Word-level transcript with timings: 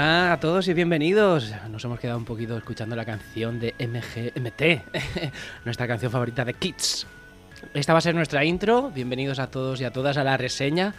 Hola 0.00 0.32
a 0.32 0.40
todos 0.40 0.66
y 0.66 0.72
bienvenidos. 0.72 1.52
Nos 1.70 1.84
hemos 1.84 2.00
quedado 2.00 2.16
un 2.16 2.24
poquito 2.24 2.56
escuchando 2.56 2.96
la 2.96 3.04
canción 3.04 3.60
de 3.60 3.74
MGMT, 3.78 4.94
nuestra 5.66 5.86
canción 5.86 6.10
favorita 6.10 6.42
de 6.42 6.54
Kids. 6.54 7.06
Esta 7.74 7.92
va 7.92 7.98
a 7.98 8.00
ser 8.00 8.14
nuestra 8.14 8.42
intro. 8.42 8.90
Bienvenidos 8.94 9.38
a 9.38 9.50
todos 9.50 9.78
y 9.78 9.84
a 9.84 9.92
todas 9.92 10.16
a 10.16 10.24
la 10.24 10.38
reseña. 10.38 10.94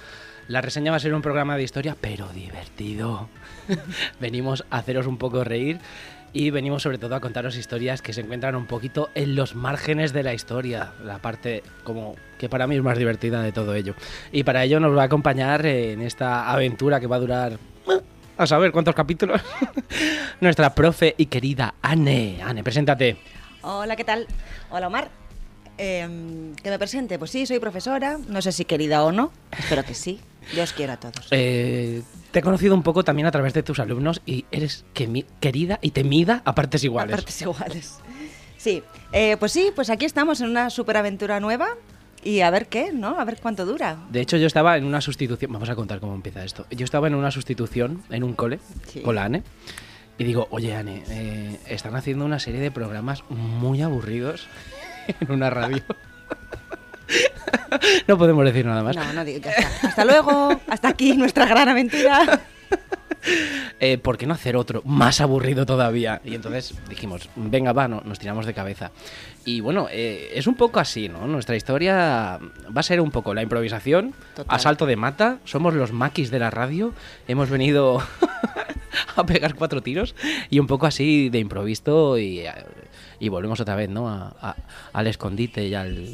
La 0.47 0.61
reseña 0.61 0.91
va 0.91 0.97
a 0.97 0.99
ser 0.99 1.15
un 1.15 1.23
programa 1.23 1.57
de 1.57 1.63
historia, 1.63 1.97
pero 1.99 2.29
divertido. 2.29 3.27
venimos 4.19 4.65
a 4.69 4.77
haceros 4.77 5.07
un 5.07 5.17
poco 5.17 5.43
reír 5.43 5.79
y 6.31 6.51
venimos 6.51 6.83
sobre 6.83 6.99
todo 6.99 7.15
a 7.15 7.21
contaros 7.21 7.57
historias 7.57 8.03
que 8.03 8.13
se 8.13 8.21
encuentran 8.21 8.55
un 8.55 8.67
poquito 8.67 9.09
en 9.15 9.35
los 9.35 9.55
márgenes 9.55 10.13
de 10.13 10.21
la 10.21 10.35
historia, 10.35 10.91
la 11.03 11.17
parte 11.17 11.63
como 11.83 12.17
que 12.37 12.49
para 12.49 12.67
mí 12.67 12.75
es 12.75 12.83
más 12.83 12.99
divertida 12.99 13.41
de 13.41 13.51
todo 13.51 13.73
ello. 13.73 13.95
Y 14.31 14.43
para 14.43 14.63
ello 14.63 14.79
nos 14.79 14.95
va 14.95 15.01
a 15.01 15.05
acompañar 15.05 15.65
en 15.65 16.03
esta 16.03 16.51
aventura 16.51 16.99
que 16.99 17.07
va 17.07 17.15
a 17.15 17.19
durar 17.19 17.57
a 18.41 18.47
saber 18.47 18.71
cuántos 18.71 18.95
capítulos. 18.95 19.41
Nuestra 20.41 20.73
profe 20.75 21.15
y 21.17 21.27
querida 21.27 21.75
Anne. 21.81 22.39
Anne, 22.43 22.63
preséntate. 22.63 23.17
Hola, 23.61 23.95
¿qué 23.95 24.03
tal? 24.03 24.27
Hola, 24.69 24.87
Omar. 24.87 25.09
Eh, 25.77 26.53
que 26.61 26.69
me 26.69 26.77
presente. 26.77 27.17
Pues 27.19 27.31
sí, 27.31 27.45
soy 27.45 27.59
profesora. 27.59 28.17
No 28.27 28.41
sé 28.41 28.51
si 28.51 28.65
querida 28.65 29.03
o 29.03 29.11
no. 29.11 29.31
Espero 29.57 29.83
que 29.83 29.93
sí. 29.93 30.19
Yo 30.55 30.63
os 30.63 30.73
quiero 30.73 30.93
a 30.93 30.97
todos. 30.97 31.27
Eh, 31.31 32.01
te 32.31 32.39
he 32.39 32.41
conocido 32.41 32.73
un 32.73 32.83
poco 32.83 33.03
también 33.03 33.27
a 33.27 33.31
través 33.31 33.53
de 33.53 33.63
tus 33.63 33.79
alumnos 33.79 34.21
y 34.25 34.45
eres 34.51 34.85
que- 34.93 35.25
querida 35.39 35.79
y 35.81 35.91
temida 35.91 36.41
a 36.45 36.55
partes 36.55 36.83
iguales. 36.83 37.13
A 37.13 37.17
partes 37.17 37.41
iguales. 37.41 37.99
Sí, 38.57 38.83
eh, 39.11 39.37
pues 39.37 39.51
sí, 39.51 39.71
pues 39.75 39.89
aquí 39.89 40.05
estamos 40.05 40.39
en 40.41 40.49
una 40.49 40.69
superaventura 40.69 41.39
nueva 41.39 41.69
y 42.23 42.41
a 42.41 42.49
ver 42.49 42.67
qué, 42.67 42.91
¿no? 42.91 43.19
A 43.19 43.25
ver 43.25 43.37
cuánto 43.41 43.65
dura. 43.65 43.97
De 44.09 44.21
hecho, 44.21 44.37
yo 44.37 44.47
estaba 44.47 44.77
en 44.77 44.85
una 44.85 45.01
sustitución. 45.01 45.51
Vamos 45.53 45.69
a 45.69 45.75
contar 45.75 45.99
cómo 45.99 46.15
empieza 46.15 46.43
esto. 46.43 46.65
Yo 46.71 46.83
estaba 46.85 47.07
en 47.07 47.15
una 47.15 47.31
sustitución 47.31 48.03
en 48.09 48.23
un 48.23 48.33
cole 48.33 48.59
Sí. 48.87 49.01
con 49.01 49.15
la 49.15 49.25
Anne. 49.25 49.43
Y 50.17 50.23
digo, 50.23 50.47
oye, 50.51 50.75
Anne, 50.75 51.03
eh, 51.09 51.59
están 51.67 51.95
haciendo 51.95 52.25
una 52.25 52.39
serie 52.39 52.59
de 52.59 52.71
programas 52.71 53.23
muy 53.29 53.81
aburridos 53.81 54.47
en 55.19 55.31
una 55.31 55.49
radio. 55.49 55.83
no 58.07 58.17
podemos 58.17 58.45
decir 58.45 58.65
nada 58.65 58.83
más. 58.83 58.95
No, 58.95 59.13
no 59.13 59.25
digo, 59.25 59.39
ya 59.43 59.51
está. 59.51 59.87
Hasta 59.87 60.05
luego, 60.05 60.59
hasta 60.67 60.89
aquí 60.89 61.15
nuestra 61.17 61.45
gran 61.45 61.69
aventura. 61.69 62.41
Eh, 63.83 63.97
¿Por 63.97 64.19
qué 64.19 64.27
no 64.27 64.35
hacer 64.35 64.55
otro 64.57 64.83
más 64.85 65.21
aburrido 65.21 65.65
todavía? 65.65 66.21
Y 66.23 66.35
entonces 66.35 66.75
dijimos, 66.87 67.29
venga, 67.35 67.73
va, 67.73 67.87
no, 67.87 68.01
nos 68.05 68.19
tiramos 68.19 68.45
de 68.45 68.53
cabeza. 68.53 68.91
Y 69.43 69.59
bueno, 69.61 69.87
eh, 69.89 70.29
es 70.35 70.45
un 70.45 70.53
poco 70.53 70.79
así, 70.79 71.09
¿no? 71.09 71.25
Nuestra 71.25 71.55
historia 71.55 72.37
va 72.39 72.79
a 72.79 72.83
ser 72.83 73.01
un 73.01 73.09
poco 73.09 73.33
la 73.33 73.41
improvisación, 73.41 74.13
Total. 74.35 74.55
asalto 74.55 74.85
de 74.85 74.97
mata, 74.97 75.39
somos 75.45 75.73
los 75.73 75.93
maquis 75.93 76.29
de 76.29 76.37
la 76.37 76.51
radio, 76.51 76.93
hemos 77.27 77.49
venido 77.49 78.03
a 79.15 79.25
pegar 79.25 79.55
cuatro 79.55 79.81
tiros 79.81 80.13
y 80.51 80.59
un 80.59 80.67
poco 80.67 80.85
así 80.85 81.29
de 81.29 81.39
improviso 81.39 82.19
y, 82.19 82.43
y 83.19 83.29
volvemos 83.29 83.59
otra 83.61 83.75
vez, 83.75 83.89
¿no? 83.89 84.09
A- 84.09 84.35
a- 84.41 84.55
al 84.93 85.07
escondite 85.07 85.65
y 85.67 85.73
al... 85.73 86.05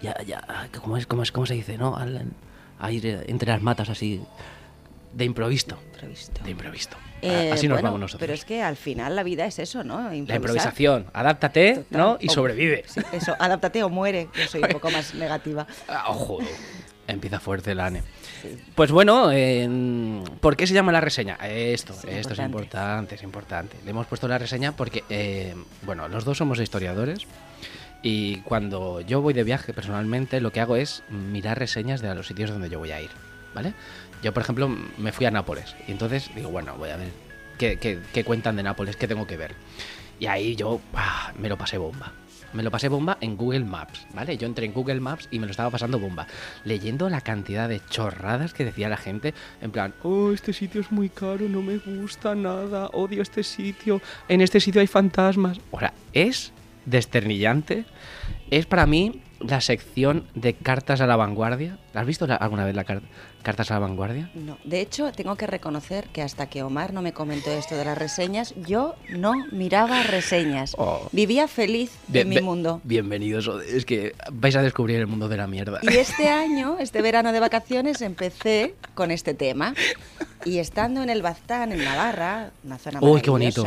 Ya, 0.00 0.16
ya, 0.24 0.68
¿cómo, 0.80 0.96
es, 0.96 1.06
cómo, 1.08 1.24
es, 1.24 1.32
¿Cómo 1.32 1.46
se 1.46 1.54
dice, 1.54 1.78
no? 1.78 1.96
Al, 1.96 2.26
a 2.78 2.92
ir 2.92 3.24
entre 3.26 3.50
las 3.50 3.62
matas 3.62 3.88
así, 3.88 4.20
de 5.12 5.24
improviso. 5.24 5.78
De 6.44 6.50
improviso. 6.50 6.90
Eh, 7.20 7.50
Así 7.52 7.68
nos 7.68 7.76
bueno, 7.76 7.88
vamos 7.88 8.00
nosotros. 8.00 8.20
Pero 8.20 8.32
es 8.34 8.44
que 8.44 8.62
al 8.62 8.76
final 8.76 9.14
la 9.14 9.22
vida 9.22 9.46
es 9.46 9.58
eso, 9.60 9.84
¿no? 9.84 10.08
La 10.08 10.16
improvisación. 10.16 11.06
Adáptate, 11.12 11.74
Total. 11.74 11.98
¿no? 12.00 12.18
Y 12.20 12.28
O- 12.28 12.32
sobrevive. 12.32 12.84
Sí, 12.88 13.00
eso, 13.12 13.36
adáptate 13.38 13.82
o 13.84 13.88
muere. 13.88 14.28
Yo 14.34 14.48
soy 14.48 14.62
un 14.62 14.68
poco 14.70 14.90
más 14.90 15.14
negativa. 15.14 15.66
Ah, 15.88 16.06
ojo. 16.08 16.38
Empieza 17.06 17.38
fuerte 17.40 17.74
la 17.74 17.86
ANE. 17.86 18.02
Sí. 18.42 18.56
Pues 18.74 18.90
bueno, 18.90 19.30
eh, 19.32 19.68
¿por 20.40 20.56
qué 20.56 20.66
se 20.66 20.74
llama 20.74 20.90
la 20.92 21.00
reseña? 21.00 21.34
Esto, 21.42 21.92
esto 21.92 22.08
es 22.08 22.38
importante. 22.38 22.42
importante, 22.44 23.14
es 23.16 23.22
importante. 23.22 23.76
Le 23.84 23.90
hemos 23.90 24.06
puesto 24.06 24.26
la 24.28 24.38
reseña 24.38 24.72
porque, 24.72 25.04
eh, 25.10 25.54
bueno, 25.82 26.08
los 26.08 26.24
dos 26.24 26.38
somos 26.38 26.58
historiadores 26.60 27.26
y 28.02 28.38
cuando 28.40 29.00
yo 29.00 29.20
voy 29.20 29.34
de 29.34 29.44
viaje 29.44 29.72
personalmente 29.72 30.40
lo 30.40 30.50
que 30.52 30.60
hago 30.60 30.76
es 30.76 31.02
mirar 31.10 31.58
reseñas 31.58 32.00
de 32.00 32.12
los 32.14 32.26
sitios 32.26 32.50
donde 32.50 32.68
yo 32.70 32.78
voy 32.78 32.90
a 32.92 33.00
ir, 33.00 33.10
¿vale? 33.54 33.72
Yo, 34.22 34.32
por 34.32 34.42
ejemplo, 34.42 34.68
me 34.98 35.12
fui 35.12 35.26
a 35.26 35.30
Nápoles 35.30 35.74
y 35.88 35.92
entonces 35.92 36.30
digo, 36.34 36.50
bueno, 36.50 36.76
voy 36.76 36.90
a 36.90 36.96
ver 36.96 37.08
qué, 37.58 37.76
qué- 37.78 38.24
cuentan 38.24 38.56
de 38.56 38.62
Nápoles, 38.62 38.96
qué 38.96 39.08
tengo 39.08 39.26
que 39.26 39.36
ver. 39.36 39.54
Y 40.20 40.26
ahí 40.26 40.54
yo 40.56 40.80
me 41.38 41.48
lo 41.48 41.58
pasé 41.58 41.78
bomba. 41.78 42.12
Me 42.52 42.62
lo 42.62 42.70
pasé 42.70 42.88
bomba 42.88 43.16
en 43.22 43.36
Google 43.38 43.64
Maps, 43.64 44.06
¿vale? 44.12 44.36
Yo 44.36 44.46
entré 44.46 44.66
en 44.66 44.74
Google 44.74 45.00
Maps 45.00 45.26
y 45.30 45.38
me 45.38 45.46
lo 45.46 45.50
estaba 45.52 45.70
pasando 45.70 45.98
bomba. 45.98 46.26
Leyendo 46.64 47.08
la 47.08 47.22
cantidad 47.22 47.66
de 47.66 47.80
chorradas 47.88 48.52
que 48.52 48.64
decía 48.66 48.90
la 48.90 48.98
gente, 48.98 49.32
en 49.62 49.70
plan, 49.70 49.94
oh, 50.02 50.32
este 50.32 50.52
sitio 50.52 50.82
es 50.82 50.92
muy 50.92 51.08
caro, 51.08 51.48
no 51.48 51.62
me 51.62 51.78
gusta 51.78 52.34
nada, 52.34 52.88
odio 52.92 53.22
este 53.22 53.42
sitio, 53.42 54.02
en 54.28 54.42
este 54.42 54.60
sitio 54.60 54.82
hay 54.82 54.86
fantasmas. 54.86 55.60
O 55.70 55.78
sea, 55.78 55.94
es 56.12 56.52
desternillante. 56.84 57.84
Es 58.50 58.66
para 58.66 58.84
mí 58.86 59.22
la 59.48 59.60
sección 59.60 60.24
de 60.34 60.54
cartas 60.54 61.00
a 61.00 61.06
la 61.06 61.16
vanguardia. 61.16 61.78
¿La 61.94 62.00
¿Has 62.02 62.06
visto 62.06 62.26
la- 62.26 62.36
alguna 62.36 62.64
vez 62.64 62.74
la 62.74 62.84
car- 62.84 63.02
cartas 63.42 63.70
a 63.70 63.74
la 63.74 63.80
vanguardia? 63.80 64.30
No, 64.34 64.56
de 64.64 64.80
hecho, 64.80 65.12
tengo 65.12 65.36
que 65.36 65.46
reconocer 65.46 66.06
que 66.08 66.22
hasta 66.22 66.48
que 66.48 66.62
Omar 66.62 66.92
no 66.92 67.02
me 67.02 67.12
comentó 67.12 67.50
esto 67.50 67.76
de 67.76 67.84
las 67.84 67.98
reseñas, 67.98 68.54
yo 68.66 68.94
no 69.10 69.34
miraba 69.52 70.02
reseñas. 70.04 70.74
Oh. 70.78 71.08
Vivía 71.12 71.48
feliz 71.48 71.92
en 72.12 72.28
mi 72.28 72.40
mundo. 72.40 72.80
Bienvenidos, 72.84 73.50
es 73.66 73.84
que 73.84 74.14
vais 74.32 74.56
a 74.56 74.62
descubrir 74.62 74.96
el 75.00 75.06
mundo 75.06 75.28
de 75.28 75.36
la 75.36 75.46
mierda. 75.46 75.80
Y 75.82 75.96
este 75.96 76.28
año, 76.28 76.76
este 76.78 77.02
verano 77.02 77.32
de 77.32 77.40
vacaciones, 77.40 78.00
empecé 78.02 78.74
con 78.94 79.10
este 79.10 79.34
tema. 79.34 79.74
Y 80.44 80.58
estando 80.58 81.02
en 81.02 81.10
el 81.10 81.22
Baztán, 81.22 81.72
en 81.72 81.84
Navarra, 81.84 82.50
una 82.64 82.78
zona 82.78 82.98
Uy, 83.00 83.20
qué 83.20 83.30
bonito. 83.30 83.64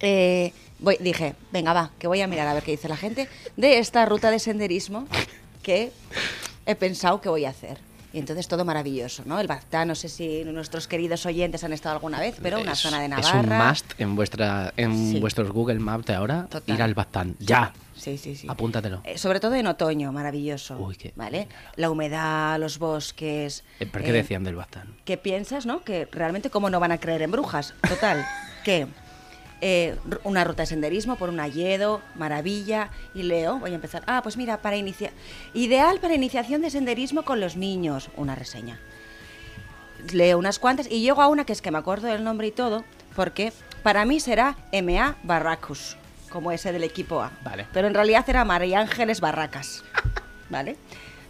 Eh, 0.00 0.52
voy- 0.78 0.98
dije, 1.00 1.34
venga, 1.52 1.72
va, 1.72 1.90
que 1.98 2.06
voy 2.06 2.20
a 2.20 2.26
mirar 2.26 2.46
a 2.48 2.54
ver 2.54 2.62
qué 2.62 2.72
dice 2.72 2.88
la 2.88 2.96
gente 2.96 3.28
de 3.56 3.78
esta 3.78 4.04
ruta 4.06 4.30
de 4.30 4.38
senderismo 4.38 5.06
que 5.62 5.92
he 6.66 6.74
pensado 6.74 7.20
que 7.20 7.28
voy 7.28 7.44
a 7.44 7.50
hacer. 7.50 7.78
Y 8.12 8.18
entonces 8.20 8.46
todo 8.46 8.64
maravilloso, 8.64 9.24
¿no? 9.26 9.40
El 9.40 9.48
Baztán, 9.48 9.88
no 9.88 9.96
sé 9.96 10.08
si 10.08 10.44
nuestros 10.44 10.86
queridos 10.86 11.26
oyentes 11.26 11.64
han 11.64 11.72
estado 11.72 11.96
alguna 11.96 12.20
vez, 12.20 12.36
pero 12.40 12.60
una 12.60 12.72
Es- 12.74 12.78
zona 12.78 13.00
de 13.00 13.06
Es 13.06 13.10
Navarra. 13.10 13.40
un 13.62 13.68
must 13.68 13.86
en, 13.98 14.14
vuestra, 14.14 14.72
en 14.76 15.10
Sí. 15.14 15.18
vuestros 15.18 15.50
Google 15.50 15.80
Maps 15.80 16.06
de 16.06 16.14
ahora 16.14 16.46
Total. 16.48 16.76
ir 16.76 16.80
al 16.82 16.94
Baztán. 16.94 17.34
Ya, 17.40 17.72
Sí, 17.96 18.16
sí, 18.16 18.36
sí. 18.36 18.46
apúntatelo. 18.48 19.00
Eh, 19.02 19.18
sobre 19.18 19.40
todo 19.40 19.54
en 19.56 19.66
otoño, 19.66 20.12
maravilloso. 20.12 20.76
Uy, 20.78 20.94
qué- 20.94 21.12
¿Vale? 21.16 21.48
La 21.74 21.90
humedad, 21.90 22.56
los 22.60 22.78
bosques. 22.78 23.64
Eh, 23.80 23.86
¿Pero 23.90 24.04
qué 24.04 24.10
eh, 24.10 24.14
decían 24.14 24.44
del 24.44 24.54
Baztán? 24.54 24.94
que 25.04 25.16
piensas, 25.16 25.66
¿no? 25.66 25.82
Que 25.82 26.06
realmente 26.12 26.50
cómo 26.50 26.70
no 26.70 26.78
van 26.78 26.92
a 26.92 26.98
creer 26.98 27.22
en 27.22 27.32
brujas. 27.32 27.74
Total, 27.88 28.24
que 28.64 28.86
eh, 29.66 29.96
una 30.24 30.44
ruta 30.44 30.64
de 30.64 30.66
senderismo 30.66 31.16
por 31.16 31.30
un 31.30 31.40
alledo, 31.40 32.02
maravilla, 32.16 32.90
y 33.14 33.22
leo, 33.22 33.58
voy 33.58 33.72
a 33.72 33.76
empezar. 33.76 34.02
Ah, 34.06 34.20
pues 34.22 34.36
mira, 34.36 34.60
para 34.60 34.76
iniciar. 34.76 35.10
Ideal 35.54 36.00
para 36.00 36.12
iniciación 36.12 36.60
de 36.60 36.68
senderismo 36.68 37.22
con 37.22 37.40
los 37.40 37.56
niños, 37.56 38.10
una 38.18 38.34
reseña. 38.34 38.78
Leo 40.12 40.36
unas 40.36 40.58
cuantas 40.58 40.86
y 40.90 41.00
llego 41.00 41.22
a 41.22 41.28
una 41.28 41.46
que 41.46 41.54
es 41.54 41.62
que 41.62 41.70
me 41.70 41.78
acuerdo 41.78 42.08
del 42.08 42.22
nombre 42.22 42.46
y 42.46 42.50
todo, 42.50 42.84
porque 43.16 43.54
para 43.82 44.04
mí 44.04 44.20
será 44.20 44.58
MA 44.70 45.16
Barracus, 45.22 45.96
como 46.28 46.52
ese 46.52 46.70
del 46.70 46.84
equipo 46.84 47.22
A. 47.22 47.32
Vale. 47.42 47.66
Pero 47.72 47.86
en 47.86 47.94
realidad 47.94 48.28
era 48.28 48.44
María 48.44 48.80
Ángeles 48.80 49.22
Barracas. 49.22 49.82
¿Vale? 50.50 50.76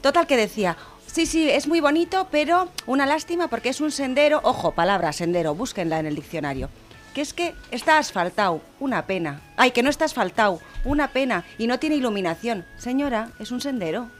Total 0.00 0.26
que 0.26 0.36
decía, 0.36 0.76
sí, 1.06 1.26
sí, 1.26 1.48
es 1.48 1.68
muy 1.68 1.78
bonito, 1.78 2.26
pero 2.32 2.68
una 2.86 3.06
lástima 3.06 3.46
porque 3.46 3.68
es 3.68 3.80
un 3.80 3.92
sendero, 3.92 4.40
ojo, 4.42 4.72
palabra 4.72 5.12
sendero, 5.12 5.54
búsquenla 5.54 6.00
en 6.00 6.06
el 6.06 6.16
diccionario. 6.16 6.68
Que 7.14 7.20
es 7.20 7.32
que 7.32 7.54
está 7.70 7.98
asfaltado, 7.98 8.60
una 8.80 9.06
pena. 9.06 9.40
Ay, 9.56 9.70
que 9.70 9.84
no 9.84 9.88
está 9.88 10.04
asfaltado, 10.04 10.60
una 10.84 11.08
pena, 11.08 11.44
y 11.58 11.68
no 11.68 11.78
tiene 11.78 11.94
iluminación. 11.94 12.64
Señora, 12.76 13.30
es 13.38 13.52
un 13.52 13.60
sendero. 13.60 14.10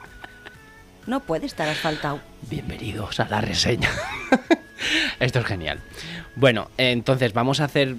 No 1.05 1.19
puede 1.19 1.47
estar 1.47 1.69
asfaltado. 1.69 2.21
Bienvenidos 2.49 3.19
a 3.19 3.29
la 3.29 3.41
reseña. 3.41 3.91
Esto 5.19 5.41
es 5.41 5.45
genial. 5.45 5.81
Bueno, 6.37 6.71
entonces 6.79 7.33
vamos 7.33 7.59
a 7.59 7.65
hacer 7.65 7.97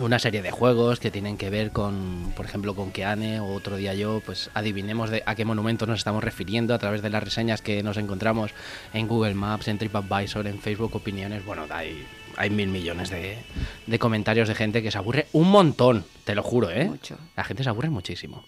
una 0.00 0.18
serie 0.18 0.42
de 0.42 0.50
juegos 0.50 0.98
que 0.98 1.12
tienen 1.12 1.38
que 1.38 1.48
ver 1.48 1.70
con, 1.70 2.32
por 2.36 2.44
ejemplo, 2.44 2.74
con 2.74 2.90
que 2.90 3.04
Anne 3.04 3.38
o 3.38 3.52
otro 3.52 3.76
día 3.76 3.94
yo, 3.94 4.20
pues 4.26 4.50
adivinemos 4.52 5.10
a 5.26 5.34
qué 5.36 5.44
monumento 5.44 5.86
nos 5.86 5.98
estamos 5.98 6.24
refiriendo 6.24 6.74
a 6.74 6.78
través 6.78 7.02
de 7.02 7.10
las 7.10 7.22
reseñas 7.22 7.62
que 7.62 7.84
nos 7.84 7.96
encontramos 7.96 8.50
en 8.92 9.06
Google 9.06 9.34
Maps, 9.34 9.68
en 9.68 9.78
TripAdvisor, 9.78 10.48
en 10.48 10.58
Facebook 10.58 10.96
Opiniones. 10.96 11.44
Bueno, 11.44 11.66
hay, 11.70 12.04
hay 12.38 12.50
mil 12.50 12.68
millones 12.68 13.10
de, 13.10 13.38
de 13.86 13.98
comentarios 13.98 14.48
de 14.48 14.54
gente 14.54 14.82
que 14.82 14.90
se 14.90 14.98
aburre 14.98 15.26
un 15.32 15.50
montón, 15.50 16.04
te 16.24 16.34
lo 16.34 16.42
juro, 16.42 16.70
¿eh? 16.70 16.86
Mucho. 16.86 17.18
La 17.36 17.44
gente 17.44 17.64
se 17.64 17.68
aburre 17.68 17.90
muchísimo. 17.90 18.44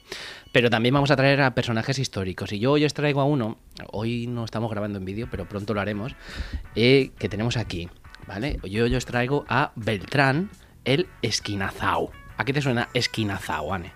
Pero 0.53 0.71
también 0.71 0.95
vamos 0.95 1.11
a 1.11 1.17
traer 1.17 1.41
a 1.43 1.55
personajes 1.55 1.99
históricos. 1.99 2.53
Y 2.53 2.61
yo 2.61 2.73
hoy 2.73 2.85
os 2.85 2.95
traigo 2.95 3.21
a 3.21 3.25
uno, 3.25 3.59
hoy 3.93 4.27
no 4.27 4.45
estamos 4.45 4.71
grabando 4.71 4.99
en 4.99 5.05
vídeo, 5.05 5.29
pero 5.31 5.49
pronto 5.49 5.75
lo 5.75 5.81
haremos, 5.81 6.15
eh, 6.75 7.11
que 7.19 7.29
tenemos 7.29 7.57
aquí, 7.57 7.89
¿vale? 8.27 8.59
Yo 8.65 8.85
hoy 8.85 8.95
os 8.95 9.05
traigo 9.07 9.45
a 9.49 9.73
Beltrán 9.75 10.51
el 10.85 11.09
Esquinazao. 11.23 12.11
¿A 12.37 12.45
qué 12.45 12.53
te 12.53 12.63
suena 12.63 12.89
Esquinazao, 12.95 13.75
Ane? 13.75 13.93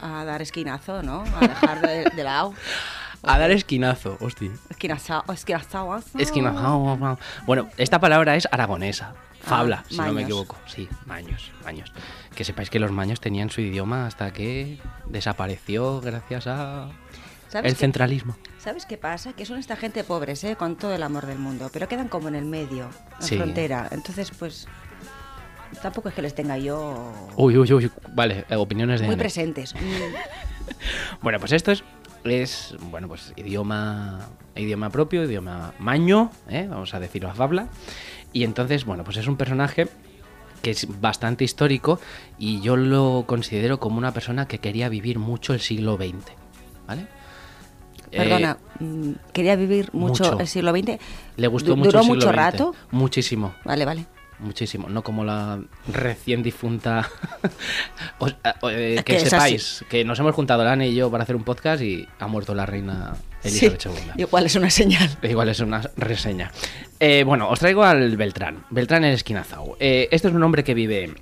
A 0.00 0.24
dar 0.24 0.42
esquinazo, 0.42 1.02
¿no? 1.02 1.24
A 1.40 1.40
dejar 1.40 1.80
de, 1.80 2.10
de 2.10 2.24
lado. 2.24 2.52
A 3.26 3.38
dar 3.38 3.50
esquinazo, 3.50 4.16
hostia. 4.20 4.50
Esquinazo, 4.70 5.24
esquinazo. 5.32 5.92
ah. 5.92 6.00
Esquinazao. 6.18 7.18
Bueno, 7.46 7.68
esta 7.76 7.98
palabra 8.00 8.36
es 8.36 8.48
aragonesa. 8.50 9.14
Fabla, 9.40 9.82
Ah, 9.84 9.88
si 9.88 9.96
no 9.98 10.12
me 10.12 10.22
equivoco. 10.22 10.56
Sí, 10.66 10.88
maños, 11.06 11.52
maños. 11.64 11.92
Que 12.34 12.44
sepáis 12.44 12.68
que 12.70 12.78
los 12.80 12.90
maños 12.90 13.20
tenían 13.20 13.48
su 13.50 13.60
idioma 13.60 14.06
hasta 14.06 14.32
que 14.32 14.78
desapareció 15.08 16.00
gracias 16.00 16.46
a 16.48 16.88
¿Sabes 17.48 17.70
el 17.70 17.76
qué- 17.76 17.80
centralismo. 17.80 18.36
¿Sabes 18.58 18.86
qué 18.86 18.96
pasa? 18.96 19.34
Que 19.34 19.46
son 19.46 19.58
esta 19.58 19.76
gente 19.76 20.02
pobres, 20.02 20.42
¿eh? 20.42 20.56
Con 20.56 20.74
todo 20.76 20.92
el 20.94 21.02
amor 21.04 21.26
del 21.26 21.38
mundo, 21.38 21.70
pero 21.72 21.86
quedan 21.88 22.08
como 22.08 22.26
en 22.26 22.34
el 22.34 22.44
medio, 22.44 22.90
en 23.20 23.26
Sí. 23.26 23.36
frontera. 23.36 23.88
Entonces, 23.92 24.32
pues, 24.36 24.66
tampoco 25.80 26.08
es 26.08 26.14
que 26.16 26.22
les 26.22 26.34
tenga 26.34 26.58
yo 26.58 27.12
Uy, 27.36 27.56
uy, 27.56 27.72
uy. 27.72 27.90
Vale, 28.14 28.44
eh, 28.48 28.56
opiniones 28.56 28.98
de 29.00 29.06
muy 29.06 29.14
Ane. 29.14 29.22
presentes. 29.22 29.74
Bueno, 31.22 31.38
pues 31.38 31.52
esto 31.52 31.70
es, 31.70 31.84
es 32.30 32.74
bueno, 32.90 33.08
pues 33.08 33.32
idioma, 33.36 34.28
idioma 34.54 34.90
propio, 34.90 35.24
idioma 35.24 35.72
maño, 35.78 36.30
¿eh? 36.48 36.66
vamos 36.68 36.94
a 36.94 37.00
decirlo 37.00 37.28
a 37.28 37.34
Fabla. 37.34 37.68
Y 38.32 38.44
entonces, 38.44 38.84
bueno, 38.84 39.04
pues 39.04 39.16
es 39.16 39.26
un 39.26 39.36
personaje 39.36 39.88
que 40.62 40.70
es 40.70 40.86
bastante 41.00 41.44
histórico 41.44 42.00
y 42.38 42.60
yo 42.60 42.76
lo 42.76 43.24
considero 43.26 43.78
como 43.78 43.98
una 43.98 44.12
persona 44.12 44.46
que 44.48 44.58
quería 44.58 44.88
vivir 44.88 45.18
mucho 45.18 45.52
el 45.54 45.60
siglo 45.60 45.96
XX, 45.96 46.14
¿vale? 46.86 47.06
Eh, 48.12 48.18
Perdona, 48.18 48.58
mm, 48.80 49.10
quería 49.32 49.56
vivir 49.56 49.90
mucho, 49.92 50.24
mucho. 50.24 50.40
el 50.40 50.46
siglo 50.46 50.72
XX. 50.72 50.98
le 51.36 51.46
gustó 51.48 51.76
mucho 51.76 51.88
¿Duró 51.90 51.98
el 52.00 52.04
siglo 52.04 52.14
mucho 52.16 52.28
XX. 52.28 52.36
rato? 52.36 52.74
Muchísimo. 52.90 53.54
Vale, 53.64 53.84
vale. 53.84 54.06
Muchísimo, 54.38 54.88
no 54.90 55.02
como 55.02 55.24
la 55.24 55.58
recién 55.88 56.42
difunta. 56.42 57.08
Os- 58.18 58.34
eh, 58.70 58.96
Es 58.98 59.04
que 59.04 59.14
que 59.16 59.20
sepáis 59.20 59.84
que 59.88 60.04
nos 60.04 60.18
hemos 60.18 60.34
juntado 60.34 60.62
Lana 60.62 60.84
y 60.84 60.94
yo 60.94 61.10
para 61.10 61.22
hacer 61.24 61.36
un 61.36 61.44
podcast 61.44 61.82
y 61.82 62.06
ha 62.18 62.26
muerto 62.26 62.54
la 62.54 62.66
reina 62.66 63.14
Elizabeth 63.42 63.80
Sí, 63.82 63.88
II. 63.88 64.12
igual 64.22 64.44
es 64.46 64.54
una 64.56 64.68
señal. 64.70 65.08
Igual 65.22 65.48
es 65.48 65.60
una 65.60 65.80
reseña. 65.96 66.50
Eh, 67.00 67.24
bueno, 67.24 67.48
os 67.48 67.58
traigo 67.58 67.82
al 67.84 68.16
Beltrán. 68.16 68.64
Beltrán 68.70 69.04
el 69.04 69.14
Esquinazao. 69.14 69.76
Eh, 69.80 70.08
este 70.10 70.28
es 70.28 70.34
un 70.34 70.42
hombre 70.42 70.64
que 70.64 70.74
vive 70.74 71.14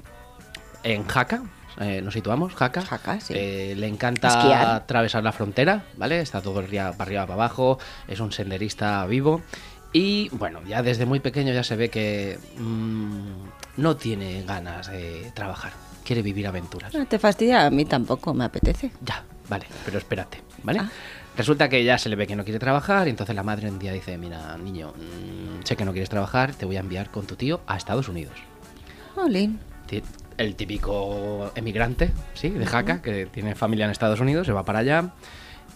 en 0.82 1.06
Jaca. 1.06 1.42
eh, 1.80 2.00
nos 2.02 2.14
situamos, 2.14 2.54
Jaca. 2.54 2.82
Jaca, 2.82 3.20
sí. 3.20 3.34
Eh, 3.36 3.74
le 3.76 3.86
encanta 3.86 4.28
Esquiar. 4.28 4.66
atravesar 4.74 5.22
la 5.24 5.32
frontera, 5.32 5.84
¿vale? 5.96 6.20
Está 6.20 6.40
todo 6.40 6.60
el 6.60 6.70
día 6.70 6.90
para 6.92 7.04
arriba, 7.04 7.22
para 7.22 7.34
abajo. 7.34 7.78
Es 8.08 8.18
un 8.20 8.32
senderista 8.32 9.04
vivo. 9.06 9.40
Y 9.94 10.28
bueno, 10.30 10.60
ya 10.66 10.82
desde 10.82 11.06
muy 11.06 11.20
pequeño 11.20 11.52
ya 11.54 11.62
se 11.64 11.76
ve 11.76 11.88
que 11.88 12.38
mm, 12.58 13.80
no 13.80 13.96
tiene 13.96 14.42
ganas 14.42 14.90
de 14.90 15.30
trabajar. 15.34 15.72
Quiere 16.04 16.20
vivir 16.20 16.46
aventuras. 16.48 16.92
No 16.92 17.06
te 17.06 17.18
fastidia, 17.18 17.64
a 17.64 17.70
mí 17.70 17.84
tampoco 17.86 18.34
me 18.34 18.44
apetece. 18.44 18.90
Ya, 19.02 19.22
vale, 19.48 19.66
pero 19.84 19.98
espérate, 19.98 20.42
¿vale? 20.64 20.80
Ah. 20.80 20.90
Resulta 21.36 21.68
que 21.68 21.82
ya 21.84 21.96
se 21.96 22.08
le 22.08 22.16
ve 22.16 22.26
que 22.26 22.34
no 22.36 22.42
quiere 22.44 22.58
trabajar 22.58 23.06
y 23.06 23.10
entonces 23.10 23.34
la 23.36 23.42
madre 23.44 23.70
un 23.70 23.78
día 23.78 23.92
dice, 23.92 24.18
mira, 24.18 24.58
niño, 24.58 24.88
mm, 24.96 25.62
sé 25.64 25.76
que 25.76 25.84
no 25.84 25.92
quieres 25.92 26.10
trabajar, 26.10 26.54
te 26.54 26.66
voy 26.66 26.76
a 26.76 26.80
enviar 26.80 27.10
con 27.10 27.26
tu 27.26 27.36
tío 27.36 27.60
a 27.66 27.76
Estados 27.76 28.08
Unidos. 28.08 28.34
Ti- 29.86 30.02
El 30.38 30.56
típico 30.56 31.52
emigrante, 31.54 32.10
¿sí? 32.34 32.50
De 32.50 32.66
Jaca, 32.66 33.00
que 33.00 33.26
tiene 33.26 33.54
familia 33.54 33.84
en 33.84 33.92
Estados 33.92 34.18
Unidos, 34.18 34.46
se 34.48 34.52
va 34.52 34.64
para 34.64 34.80
allá 34.80 35.10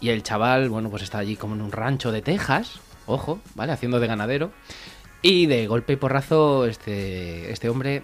y 0.00 0.08
el 0.10 0.24
chaval, 0.24 0.68
bueno, 0.68 0.90
pues 0.90 1.02
está 1.04 1.18
allí 1.18 1.36
como 1.36 1.54
en 1.54 1.62
un 1.62 1.70
rancho 1.72 2.10
de 2.10 2.22
Texas, 2.22 2.80
ojo, 3.08 3.40
¿vale? 3.54 3.72
Haciendo 3.72 3.98
de 4.00 4.06
ganadero 4.06 4.52
y 5.22 5.46
de 5.46 5.66
golpe 5.66 5.94
y 5.94 5.96
porrazo 5.96 6.64
este, 6.66 7.50
este 7.50 7.68
hombre 7.68 8.02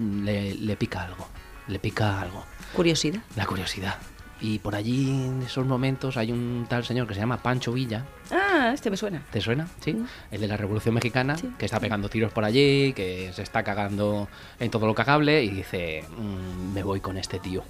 le, 0.00 0.54
le 0.54 0.76
pica 0.76 1.02
algo, 1.02 1.28
le 1.68 1.78
pica 1.78 2.20
algo. 2.20 2.44
Curiosidad. 2.74 3.20
La 3.36 3.46
curiosidad. 3.46 3.96
Y 4.38 4.58
por 4.58 4.74
allí, 4.74 5.08
en 5.10 5.42
esos 5.42 5.64
momentos, 5.66 6.18
hay 6.18 6.30
un 6.30 6.66
tal 6.68 6.84
señor 6.84 7.06
que 7.08 7.14
se 7.14 7.20
llama 7.20 7.38
Pancho 7.42 7.72
Villa. 7.72 8.04
Ah, 8.30 8.70
este 8.74 8.90
me 8.90 8.96
suena. 8.98 9.22
¿Te 9.30 9.40
suena? 9.40 9.66
Sí. 9.80 9.94
Mm. 9.94 10.06
El 10.30 10.40
de 10.42 10.48
la 10.48 10.58
Revolución 10.58 10.94
Mexicana, 10.94 11.38
Sí. 11.38 11.48
que 11.58 11.64
está 11.64 11.80
pegando 11.80 12.10
tiros 12.10 12.32
por 12.32 12.44
allí, 12.44 12.92
que 12.92 13.32
se 13.34 13.42
está 13.42 13.62
cagando 13.62 14.28
en 14.60 14.70
todo 14.70 14.86
lo 14.86 14.94
cagable 14.94 15.42
y 15.42 15.48
dice, 15.48 16.04
"Mm, 16.18 16.74
me 16.74 16.82
voy 16.82 17.00
con 17.00 17.16
este 17.16 17.38
tío. 17.38 17.64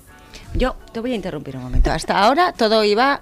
Yo 0.55 0.75
te 0.93 0.99
voy 0.99 1.13
a 1.13 1.15
interrumpir 1.15 1.57
un 1.57 1.63
momento. 1.63 1.93
Hasta 1.93 2.19
ahora 2.19 2.53
todo 2.53 2.83
iba, 2.83 3.21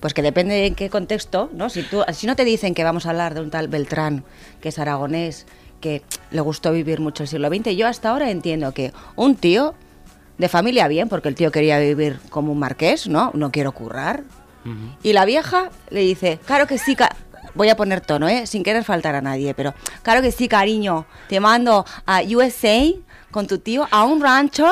pues 0.00 0.14
que 0.14 0.22
depende 0.22 0.66
en 0.66 0.74
qué 0.74 0.90
contexto, 0.90 1.50
¿no? 1.52 1.68
Si, 1.70 1.82
tú, 1.82 2.02
si 2.12 2.26
no 2.26 2.36
te 2.36 2.44
dicen 2.44 2.74
que 2.74 2.84
vamos 2.84 3.06
a 3.06 3.10
hablar 3.10 3.34
de 3.34 3.40
un 3.40 3.50
tal 3.50 3.68
Beltrán, 3.68 4.24
que 4.60 4.68
es 4.70 4.78
aragonés, 4.78 5.46
que 5.80 6.02
le 6.30 6.40
gustó 6.40 6.72
vivir 6.72 7.00
mucho 7.00 7.22
el 7.24 7.28
siglo 7.28 7.48
XX, 7.48 7.70
yo 7.76 7.86
hasta 7.86 8.10
ahora 8.10 8.30
entiendo 8.30 8.72
que 8.72 8.92
un 9.16 9.36
tío 9.36 9.74
de 10.38 10.48
familia 10.48 10.86
bien, 10.88 11.08
porque 11.08 11.28
el 11.28 11.34
tío 11.34 11.50
quería 11.50 11.78
vivir 11.80 12.20
como 12.30 12.52
un 12.52 12.58
marqués, 12.58 13.08
¿no? 13.08 13.30
No 13.34 13.50
quiero 13.50 13.72
currar. 13.72 14.22
Y 15.02 15.12
la 15.14 15.24
vieja 15.24 15.70
le 15.90 16.00
dice, 16.00 16.38
claro 16.44 16.66
que 16.66 16.78
sí, 16.78 16.94
ca- 16.94 17.16
voy 17.54 17.68
a 17.70 17.76
poner 17.76 18.00
tono, 18.00 18.28
¿eh? 18.28 18.46
Sin 18.46 18.62
querer 18.62 18.84
faltar 18.84 19.14
a 19.14 19.20
nadie, 19.22 19.54
pero 19.54 19.72
claro 20.02 20.20
que 20.20 20.30
sí, 20.30 20.46
cariño, 20.46 21.06
te 21.28 21.40
mando 21.40 21.84
a 22.06 22.20
USA 22.22 22.84
con 23.30 23.46
tu 23.46 23.58
tío 23.58 23.88
a 23.90 24.04
un 24.04 24.20
rancho 24.20 24.70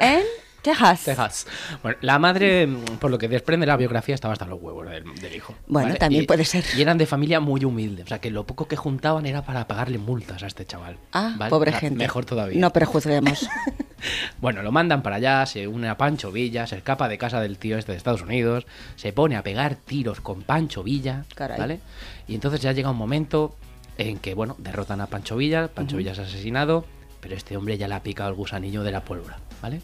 en 0.00 0.20
Texas. 0.62 1.04
Texas. 1.04 1.46
Bueno, 1.82 1.98
la 2.00 2.18
madre, 2.18 2.66
mm, 2.66 2.84
por 3.00 3.10
lo 3.10 3.18
que 3.18 3.28
desprende 3.28 3.66
la 3.66 3.76
biografía, 3.76 4.14
estaba 4.14 4.32
hasta 4.32 4.46
los 4.46 4.60
huevos 4.62 4.88
del, 4.88 5.04
del 5.16 5.34
hijo. 5.34 5.54
Bueno, 5.66 5.94
también 5.96 6.22
Y- 6.22 6.26
puede 6.26 6.44
ser. 6.44 6.64
Y 6.76 6.82
eran 6.82 6.98
de 6.98 7.06
familia 7.06 7.40
muy 7.40 7.64
humilde. 7.64 8.02
O 8.04 8.06
sea, 8.06 8.20
que 8.20 8.30
lo 8.30 8.46
poco 8.46 8.68
que 8.68 8.76
juntaban 8.76 9.26
era 9.26 9.42
para 9.42 9.66
pagarle 9.66 9.98
multas 9.98 10.42
a 10.42 10.46
este 10.46 10.64
chaval. 10.64 10.96
Ah, 11.12 11.34
¿vale? 11.36 11.50
pobre 11.50 11.70
O 11.70 11.72
sea, 11.72 11.80
gente. 11.80 11.98
Mejor 11.98 12.24
todavía. 12.24 12.60
No 12.60 12.72
prejuzguemos. 12.72 13.48
Bueno, 14.40 14.62
lo 14.62 14.72
mandan 14.72 15.02
para 15.02 15.16
allá, 15.16 15.46
se 15.46 15.68
une 15.68 15.88
a 15.88 15.96
Pancho 15.96 16.32
Villa, 16.32 16.66
se 16.66 16.76
escapa 16.76 17.06
de 17.08 17.18
casa 17.18 17.40
del 17.40 17.56
tío 17.58 17.78
este 17.78 17.92
de 17.92 17.98
Estados 17.98 18.22
Unidos, 18.22 18.66
se 18.96 19.12
pone 19.12 19.36
a 19.36 19.44
pegar 19.44 19.76
tiros 19.76 20.20
con 20.20 20.42
Pancho 20.42 20.82
Villa, 20.82 21.24
Caray. 21.36 21.56
¿vale? 21.58 21.80
Y 22.26 22.34
entonces 22.34 22.60
ya 22.60 22.72
llega 22.72 22.90
un 22.90 22.96
momento 22.96 23.54
en 23.98 24.18
que, 24.18 24.34
bueno, 24.34 24.56
derrotan 24.58 25.00
a 25.00 25.06
Pancho 25.06 25.36
Villa, 25.36 25.68
Pancho 25.68 25.96
Villa 25.98 26.10
es 26.12 26.18
asesinado, 26.18 26.84
pero 27.20 27.36
este 27.36 27.56
hombre 27.56 27.78
ya 27.78 27.86
le 27.86 27.94
ha 27.94 28.02
picado 28.02 28.28
el 28.30 28.34
gusanillo 28.34 28.82
de 28.82 28.90
la 28.90 29.04
pólvora, 29.04 29.38
¿vale? 29.62 29.80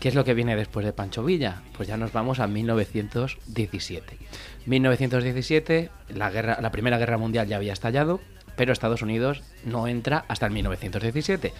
¿Qué 0.00 0.08
es 0.08 0.14
lo 0.14 0.24
que 0.24 0.34
viene 0.34 0.56
después 0.56 0.84
de 0.84 0.92
Pancho 0.92 1.24
Villa? 1.24 1.62
Pues 1.76 1.88
ya 1.88 1.96
nos 1.96 2.12
vamos 2.12 2.38
a 2.38 2.46
1917. 2.46 4.18
1917, 4.66 5.90
la, 6.10 6.30
guerra, 6.30 6.58
la 6.60 6.70
Primera 6.70 6.98
Guerra 6.98 7.18
Mundial 7.18 7.48
ya 7.48 7.56
había 7.56 7.72
estallado, 7.72 8.20
pero 8.56 8.72
Estados 8.72 9.02
Unidos 9.02 9.42
no 9.64 9.88
entra 9.88 10.24
hasta 10.28 10.46
el 10.46 10.52
1917. 10.52 11.52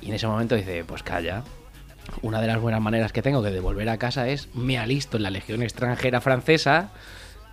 Y 0.00 0.08
en 0.08 0.14
ese 0.14 0.26
momento 0.26 0.54
dice, 0.54 0.84
pues 0.84 1.02
calla, 1.02 1.42
una 2.22 2.40
de 2.40 2.46
las 2.46 2.60
buenas 2.60 2.80
maneras 2.80 3.12
que 3.12 3.22
tengo 3.22 3.42
de 3.42 3.50
devolver 3.50 3.88
a 3.88 3.98
casa 3.98 4.28
es 4.28 4.54
me 4.54 4.78
alisto 4.78 5.16
en 5.16 5.24
la 5.24 5.30
Legión 5.30 5.62
extranjera 5.62 6.20
francesa, 6.20 6.90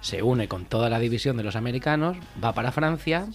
se 0.02 0.22
une 0.22 0.48
con 0.48 0.66
toda 0.66 0.90
la 0.90 1.00
división 1.00 1.36
de 1.38 1.44
los 1.44 1.56
americanos, 1.56 2.18
va 2.44 2.54
para 2.54 2.72
Francia. 2.72 3.26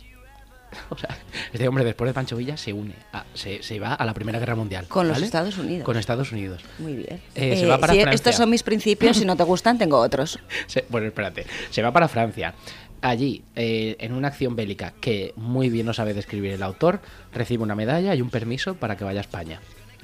O 0.90 0.96
sea, 0.98 1.16
este 1.52 1.66
hombre 1.68 1.84
después 1.84 2.08
de 2.08 2.14
Pancho 2.14 2.36
Villa 2.36 2.56
se 2.56 2.72
une, 2.72 2.94
a- 3.12 3.24
se, 3.34 3.62
se 3.62 3.78
va 3.80 3.94
a 3.94 4.04
la 4.04 4.14
Primera 4.14 4.38
Guerra 4.38 4.54
Mundial. 4.54 4.86
Con 4.88 5.08
los. 5.08 5.20
Estados 5.22 5.58
Unidos. 5.58 5.84
Con 5.84 5.96
Estados 5.96 6.32
Unidos. 6.32 6.62
Muy 6.78 6.94
bien. 6.94 7.20
Eh, 7.34 7.56
se 7.56 7.66
va 7.66 7.78
para 7.78 7.92
si 7.92 8.00
Francia. 8.00 8.14
estos 8.14 8.34
son 8.36 8.50
mis 8.50 8.62
principios, 8.62 9.16
si 9.16 9.24
no 9.24 9.36
te 9.36 9.42
gustan, 9.44 9.78
tengo 9.78 9.98
otros. 9.98 10.38
Se- 10.66 10.84
bueno, 10.88 11.06
espérate. 11.08 11.46
Se 11.70 11.82
va 11.82 11.92
para 11.92 12.08
Francia. 12.08 12.54
Allí, 13.02 13.42
eh, 13.56 13.96
en 13.98 14.12
una 14.12 14.28
acción 14.28 14.56
bélica 14.56 14.92
que 15.00 15.32
muy 15.36 15.70
bien 15.70 15.86
no 15.86 15.94
sabe 15.94 16.12
describir 16.12 16.52
el 16.52 16.62
autor, 16.62 17.00
recibe 17.32 17.62
una 17.62 17.74
medalla 17.74 18.14
y 18.14 18.20
un 18.20 18.28
permiso 18.30 18.74
para 18.74 18.96
que 18.96 19.04
vaya 19.04 19.20
a 19.20 19.22
España. 19.22 19.60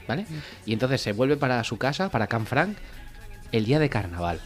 ¿Vale? 0.08 0.24
Y 0.64 0.72
entonces 0.72 1.00
se 1.00 1.12
vuelve 1.12 1.36
para 1.36 1.62
su 1.64 1.78
casa, 1.78 2.08
para 2.10 2.26
Canfranc, 2.28 2.76
el 3.52 3.64
día 3.64 3.78
de 3.80 3.88
carnaval. 3.90 4.40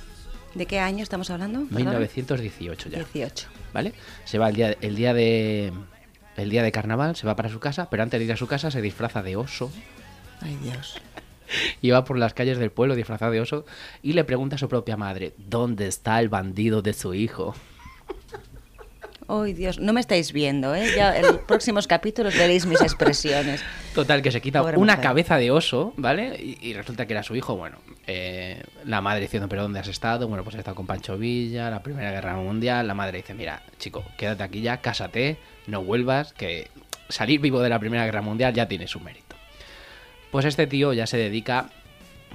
¿De 0.54 0.66
qué 0.66 0.80
año 0.80 1.02
estamos 1.02 1.30
hablando? 1.30 1.60
Perdón. 1.66 1.76
1918 1.92 2.88
ya. 2.88 2.96
18. 2.98 3.46
¿Vale? 3.72 3.92
Se 4.24 4.38
va 4.38 4.48
el 4.48 4.56
día, 4.56 4.74
el 4.80 4.96
día 4.96 5.14
de. 5.14 5.72
El 6.40 6.48
día 6.48 6.62
de 6.62 6.72
carnaval, 6.72 7.16
se 7.16 7.26
va 7.26 7.36
para 7.36 7.50
su 7.50 7.60
casa, 7.60 7.88
pero 7.90 8.02
antes 8.02 8.18
de 8.18 8.24
ir 8.24 8.32
a 8.32 8.36
su 8.36 8.46
casa 8.46 8.70
se 8.70 8.80
disfraza 8.80 9.22
de 9.22 9.36
oso 9.36 9.70
Ay, 10.40 10.56
Dios. 10.62 10.98
y 11.82 11.90
va 11.90 12.04
por 12.04 12.18
las 12.18 12.32
calles 12.32 12.58
del 12.58 12.70
pueblo 12.70 12.94
disfrazado 12.94 13.32
de 13.32 13.40
oso 13.40 13.66
y 14.02 14.14
le 14.14 14.24
pregunta 14.24 14.56
a 14.56 14.58
su 14.58 14.68
propia 14.68 14.96
madre, 14.96 15.34
¿dónde 15.36 15.86
está 15.86 16.18
el 16.20 16.28
bandido 16.30 16.80
de 16.80 16.94
su 16.94 17.12
hijo? 17.12 17.54
Ay, 19.32 19.52
Dios, 19.52 19.78
no 19.78 19.92
me 19.92 20.00
estáis 20.00 20.32
viendo, 20.32 20.74
¿eh? 20.74 20.88
Ya 20.96 21.16
en 21.16 21.22
los 21.22 21.38
próximos 21.38 21.86
capítulos 21.86 22.36
veréis 22.36 22.66
mis 22.66 22.80
expresiones. 22.80 23.62
Total, 23.94 24.22
que 24.22 24.32
se 24.32 24.40
quita 24.40 24.60
Pobre 24.60 24.76
una 24.76 24.94
mujer. 24.94 25.02
cabeza 25.08 25.36
de 25.36 25.52
oso, 25.52 25.92
¿vale? 25.96 26.36
Y, 26.42 26.58
y 26.60 26.72
resulta 26.74 27.06
que 27.06 27.12
era 27.12 27.22
su 27.22 27.36
hijo, 27.36 27.54
bueno, 27.56 27.76
eh, 28.08 28.62
la 28.84 29.00
madre 29.00 29.20
diciendo, 29.20 29.48
pero 29.48 29.62
¿dónde 29.62 29.78
has 29.78 29.86
estado? 29.88 30.26
Bueno, 30.26 30.42
pues 30.42 30.56
he 30.56 30.58
estado 30.58 30.74
con 30.74 30.86
Pancho 30.86 31.16
Villa, 31.16 31.70
la 31.70 31.82
Primera 31.82 32.10
Guerra 32.10 32.34
Mundial, 32.34 32.86
la 32.88 32.94
madre 32.94 33.18
dice, 33.18 33.34
mira, 33.34 33.62
chico, 33.78 34.04
quédate 34.16 34.42
aquí 34.42 34.62
ya, 34.62 34.78
cásate, 34.78 35.36
no 35.68 35.82
vuelvas, 35.84 36.32
que 36.32 36.68
salir 37.08 37.40
vivo 37.40 37.60
de 37.60 37.68
la 37.68 37.78
Primera 37.78 38.04
Guerra 38.04 38.22
Mundial 38.22 38.52
ya 38.52 38.66
tiene 38.66 38.88
su 38.88 38.98
mérito. 38.98 39.36
Pues 40.32 40.44
este 40.44 40.66
tío 40.66 40.92
ya 40.92 41.06
se 41.06 41.16
dedica 41.18 41.70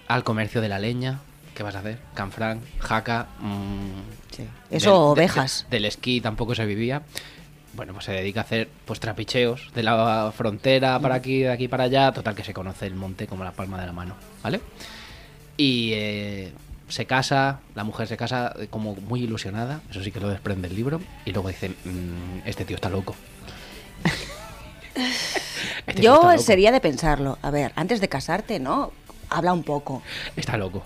al 0.08 0.24
comercio 0.24 0.62
de 0.62 0.70
la 0.70 0.80
leña, 0.80 1.20
¿qué 1.56 1.64
vas 1.64 1.76
a 1.76 1.80
hacer? 1.80 1.98
Canfrán, 2.14 2.62
jaca, 2.80 3.28
mm, 3.40 4.42
Eso, 4.70 4.90
del- 4.92 5.24
ovejas. 5.24 5.66
de- 5.70 5.78
del 5.78 5.86
esquí 5.86 6.22
tampoco 6.22 6.54
se 6.54 6.66
vivía. 6.66 7.02
Bueno, 7.74 7.94
pues 7.94 8.06
se 8.06 8.12
dedica 8.14 8.42
a 8.42 8.44
hacer 8.44 8.70
pues 8.86 9.00
trapicheos 9.00 9.72
de 9.74 9.84
la 9.84 10.32
frontera 10.36 11.00
para 11.00 11.16
aquí, 11.16 11.40
de 11.42 11.52
aquí 11.52 11.68
para 11.68 11.86
allá. 11.86 12.12
Total 12.14 12.36
que 12.36 12.44
se 12.44 12.54
conoce 12.54 12.86
el 12.88 12.96
monte 12.96 13.28
como 13.28 13.44
la 13.44 13.52
palma 13.52 13.80
de 13.82 13.88
la 13.88 13.92
mano, 13.94 14.16
¿vale? 14.44 14.62
Y 15.58 15.92
eh, 15.94 16.54
se 16.88 17.06
casa, 17.06 17.60
la 17.74 17.84
mujer 17.84 18.08
se 18.08 18.16
casa 18.16 18.54
eh, 18.60 18.68
como 18.70 18.96
muy 18.96 19.24
ilusionada, 19.24 19.82
eso 19.90 20.04
sí 20.04 20.12
que 20.12 20.20
lo 20.22 20.30
desprende 20.30 20.68
el 20.70 20.76
libro, 20.76 21.02
y 21.26 21.32
luego 21.32 21.50
dice, 21.50 21.70
"Mm, 21.84 22.46
este 22.46 22.64
tío 22.64 22.76
está 22.76 22.90
loco. 22.90 23.16
Este 25.88 26.02
tío 26.02 26.14
está 26.14 26.22
Yo 26.24 26.32
loco. 26.32 26.38
sería 26.42 26.72
de 26.72 26.80
pensarlo. 26.80 27.38
A 27.42 27.52
ver, 27.52 27.72
antes 27.76 28.00
de 28.02 28.08
casarte, 28.10 28.60
¿no? 28.60 28.92
Habla 29.30 29.54
un 29.54 29.64
poco. 29.64 30.02
Está 30.36 30.58
loco. 30.58 30.86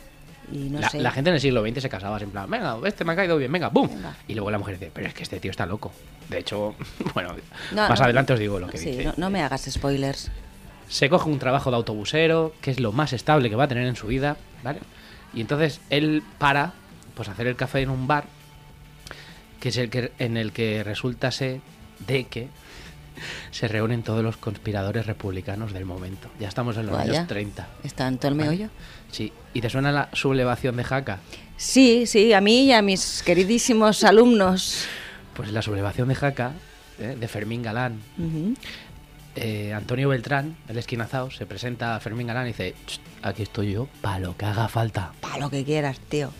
Y 0.51 0.69
no 0.69 0.79
la, 0.79 0.89
sé. 0.89 0.99
la 0.99 1.11
gente 1.11 1.29
en 1.29 1.35
el 1.35 1.41
siglo 1.41 1.61
XX 1.67 1.81
se 1.81 1.89
casaba 1.89 2.17
en 2.19 2.31
plan, 2.31 2.49
venga, 2.49 2.77
este 2.85 3.03
me 3.05 3.13
ha 3.13 3.15
caído 3.15 3.37
bien, 3.37 3.51
venga. 3.51 3.69
Venga. 3.69 4.15
Y 4.27 4.33
luego 4.33 4.49
la 4.51 4.57
mujer 4.57 4.79
dice, 4.79 4.91
pero 4.93 5.07
es 5.07 5.13
que 5.13 5.23
este 5.23 5.39
tío 5.39 5.51
está 5.51 5.65
loco. 5.65 5.91
De 6.29 6.39
hecho, 6.39 6.75
bueno, 7.13 7.35
No, 7.71 7.87
más 7.89 7.99
no. 7.99 8.05
adelante 8.05 8.33
os 8.33 8.39
digo 8.39 8.59
lo 8.59 8.67
que 8.67 8.77
Sí, 8.77 8.91
dice. 8.91 9.13
no, 9.17 9.29
me 9.29 9.41
hagas 9.41 9.65
spoilers. 9.69 10.31
Se 10.87 11.09
coge 11.09 11.29
un 11.29 11.37
trabajo 11.39 11.69
de 11.69 11.77
autobusero, 11.77 12.53
que 12.61 12.71
es 12.71 12.79
lo 12.79 12.91
más 12.91 13.13
estable 13.13 13.49
que 13.49 13.55
va 13.55 13.65
a 13.65 13.67
tener 13.67 13.85
en 13.87 13.95
su 13.95 14.07
vida, 14.07 14.37
¿vale? 14.63 14.79
Y 15.33 15.41
entonces 15.41 15.81
él 15.91 16.23
para, 16.39 16.73
pues, 17.13 17.29
hacer 17.29 17.45
el 17.45 17.55
café 17.55 17.81
en 17.81 17.91
un 17.91 18.07
bar, 18.07 18.23
que 19.59 19.69
es 19.69 19.77
el 19.77 19.89
que, 19.91 20.11
en 20.17 20.35
el 20.37 20.51
que 20.51 20.83
resultase 20.83 21.61
de 22.07 22.23
que 22.25 22.47
se 23.51 23.67
reúnen 23.67 24.03
todos 24.03 24.23
los 24.23 24.37
conspiradores 24.37 25.05
republicanos 25.05 25.73
del 25.73 25.85
momento. 25.85 26.29
Ya 26.39 26.47
estamos 26.47 26.77
en 26.77 26.85
los 26.87 26.95
Vaya. 26.95 27.13
años 27.13 27.27
30. 27.27 27.67
¿Está 27.83 28.07
en 28.07 28.17
todo 28.17 28.29
el 28.29 28.35
meollo? 28.35 28.69
Sí. 29.11 29.31
¿Y 29.53 29.61
te 29.61 29.69
suena 29.69 29.91
la 29.91 30.09
sublevación 30.13 30.77
de 30.77 30.83
Jaca? 30.83 31.19
Sí, 31.57 32.05
sí, 32.05 32.33
a 32.33 32.41
mí 32.41 32.65
y 32.65 32.71
a 32.73 32.81
mis 32.81 33.21
queridísimos 33.23 34.03
alumnos. 34.03 34.85
Pues 35.33 35.51
la 35.51 35.61
sublevación 35.61 36.07
de 36.07 36.15
Jaca, 36.15 36.53
¿eh? 36.99 37.15
de 37.19 37.27
Fermín 37.27 37.63
Galán, 37.63 37.99
eh, 39.35 39.73
Antonio 39.73 40.09
Beltrán, 40.09 40.55
el 40.67 40.77
esquinazao, 40.77 41.31
se 41.31 41.45
presenta 41.45 41.95
a 41.95 41.99
Fermín 41.99 42.27
Galán 42.27 42.45
y 42.45 42.49
dice, 42.49 42.75
"Ch, 42.85 42.99
aquí 43.21 43.43
estoy 43.43 43.71
yo, 43.73 43.87
para 44.01 44.19
lo 44.19 44.35
que 44.35 44.45
haga 44.45 44.67
falta. 44.67 45.11
Pa' 45.21 45.37
lo 45.37 45.49
que 45.49 45.63
quieras, 45.63 45.99
tío. 46.09 46.31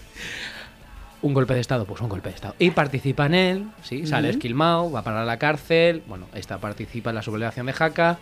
Un 1.22 1.34
golpe 1.34 1.54
de 1.54 1.60
Estado, 1.60 1.86
pues 1.86 2.02
un 2.02 2.10
golpe 2.10 2.30
de 2.30 2.36
Estado. 2.36 2.56
Y 2.60 2.72
participa 2.72 3.26
en 3.26 3.34
él, 3.34 3.68
¿sí? 3.84 4.08
Sale 4.08 4.30
Ujú. 4.30 4.38
esquilmado, 4.38 4.92
va 4.92 5.02
para 5.02 5.26
la 5.26 5.38
cárcel, 5.38 6.02
bueno, 6.08 6.28
esta 6.34 6.60
participa 6.60 7.10
en 7.10 7.18
la 7.18 7.22
sublevación 7.22 7.66
de 7.66 7.74
Jaca, 7.74 8.20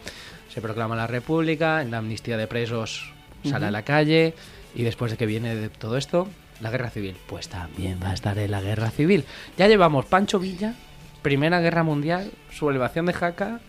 se 0.50 0.62
proclama 0.62 0.96
la 0.96 1.06
República, 1.06 1.82
en 1.82 1.92
la 1.92 2.00
amnistía 2.00 2.38
de 2.38 2.48
presos 2.48 3.14
sale 3.44 3.68
a 3.68 3.72
la 3.72 3.84
calle, 3.84 4.34
y 4.76 4.84
después 4.84 5.12
de 5.12 5.18
que 5.18 5.26
viene 5.26 5.56
de 5.56 5.70
todo 5.70 5.96
esto, 5.96 6.28
la 6.60 6.72
guerra 6.72 6.90
civil, 6.90 7.16
pues 7.28 7.48
también 7.48 8.00
va 8.04 8.10
a 8.10 8.14
estar 8.14 8.38
en 8.40 8.52
la 8.52 8.62
guerra 8.62 8.90
civil. 8.90 9.24
Ya 9.58 9.68
llevamos 9.68 10.06
Pancho 10.06 10.40
Villa, 10.40 10.74
Primera 11.22 11.62
Guerra 11.62 11.84
Mundial, 11.84 12.32
sublevación 12.52 13.06
de 13.06 13.14
Jaca 13.14 13.60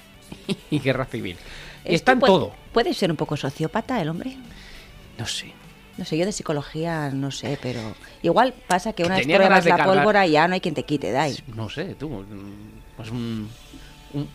y 0.70 0.80
guerra 0.80 1.04
civil. 1.04 1.37
Y 1.85 1.94
está 1.94 2.12
en 2.12 2.20
todo. 2.20 2.52
¿Puede 2.73 2.94
ser 2.94 3.11
un 3.11 3.16
poco 3.16 3.37
sociópata 3.37 4.00
el 4.00 4.08
hombre? 4.08 4.37
No 5.18 5.26
sé. 5.26 5.52
No 5.99 6.05
sé, 6.05 6.17
yo 6.17 6.25
de 6.25 6.33
psicología 6.33 7.11
no 7.11 7.31
sé, 7.31 7.59
pero 7.61 7.81
igual 8.23 8.55
pasa 8.67 8.93
que 8.93 9.05
una 9.05 9.17
vez 9.17 9.26
pruebas 9.26 9.64
la 9.67 9.76
cargar- 9.76 9.97
pólvora 9.97 10.26
ya 10.26 10.47
no 10.49 10.55
hay 10.55 10.61
quien 10.61 10.75
te 10.75 10.85
quite, 10.85 11.11
dai. 11.11 11.37
No 11.55 11.69
sé, 11.69 11.95
tú. 11.97 12.09
mm, 12.09 12.97
Pues 12.97 13.11
un, 13.11 13.49
un- 14.14 14.28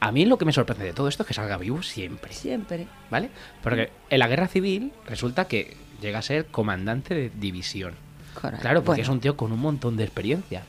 A 0.00 0.10
mí 0.12 0.24
lo 0.24 0.36
que 0.36 0.44
me 0.44 0.52
sorprende 0.52 0.84
de 0.86 0.92
todo 0.92 1.06
esto 1.08 1.22
es 1.22 1.26
que 1.28 1.34
salga 1.34 1.56
vivo 1.58 1.82
siempre. 1.82 2.32
Siempre. 2.32 2.86
¿Vale? 3.10 3.30
Porque 3.62 3.90
en 4.10 4.18
la 4.18 4.26
guerra 4.28 4.48
civil 4.48 4.92
resulta 5.06 5.46
que 5.46 5.76
llega 6.00 6.18
a 6.18 6.22
ser 6.22 6.46
comandante 6.46 7.14
de 7.14 7.30
división. 7.34 7.94
Correcto. 8.34 8.62
Claro, 8.62 8.80
porque 8.82 9.02
Bueno. 9.02 9.02
es 9.02 9.08
un 9.10 9.20
tío 9.20 9.36
con 9.36 9.52
un 9.52 9.60
montón 9.60 9.96
de 9.96 10.04
experiencia. 10.04 10.64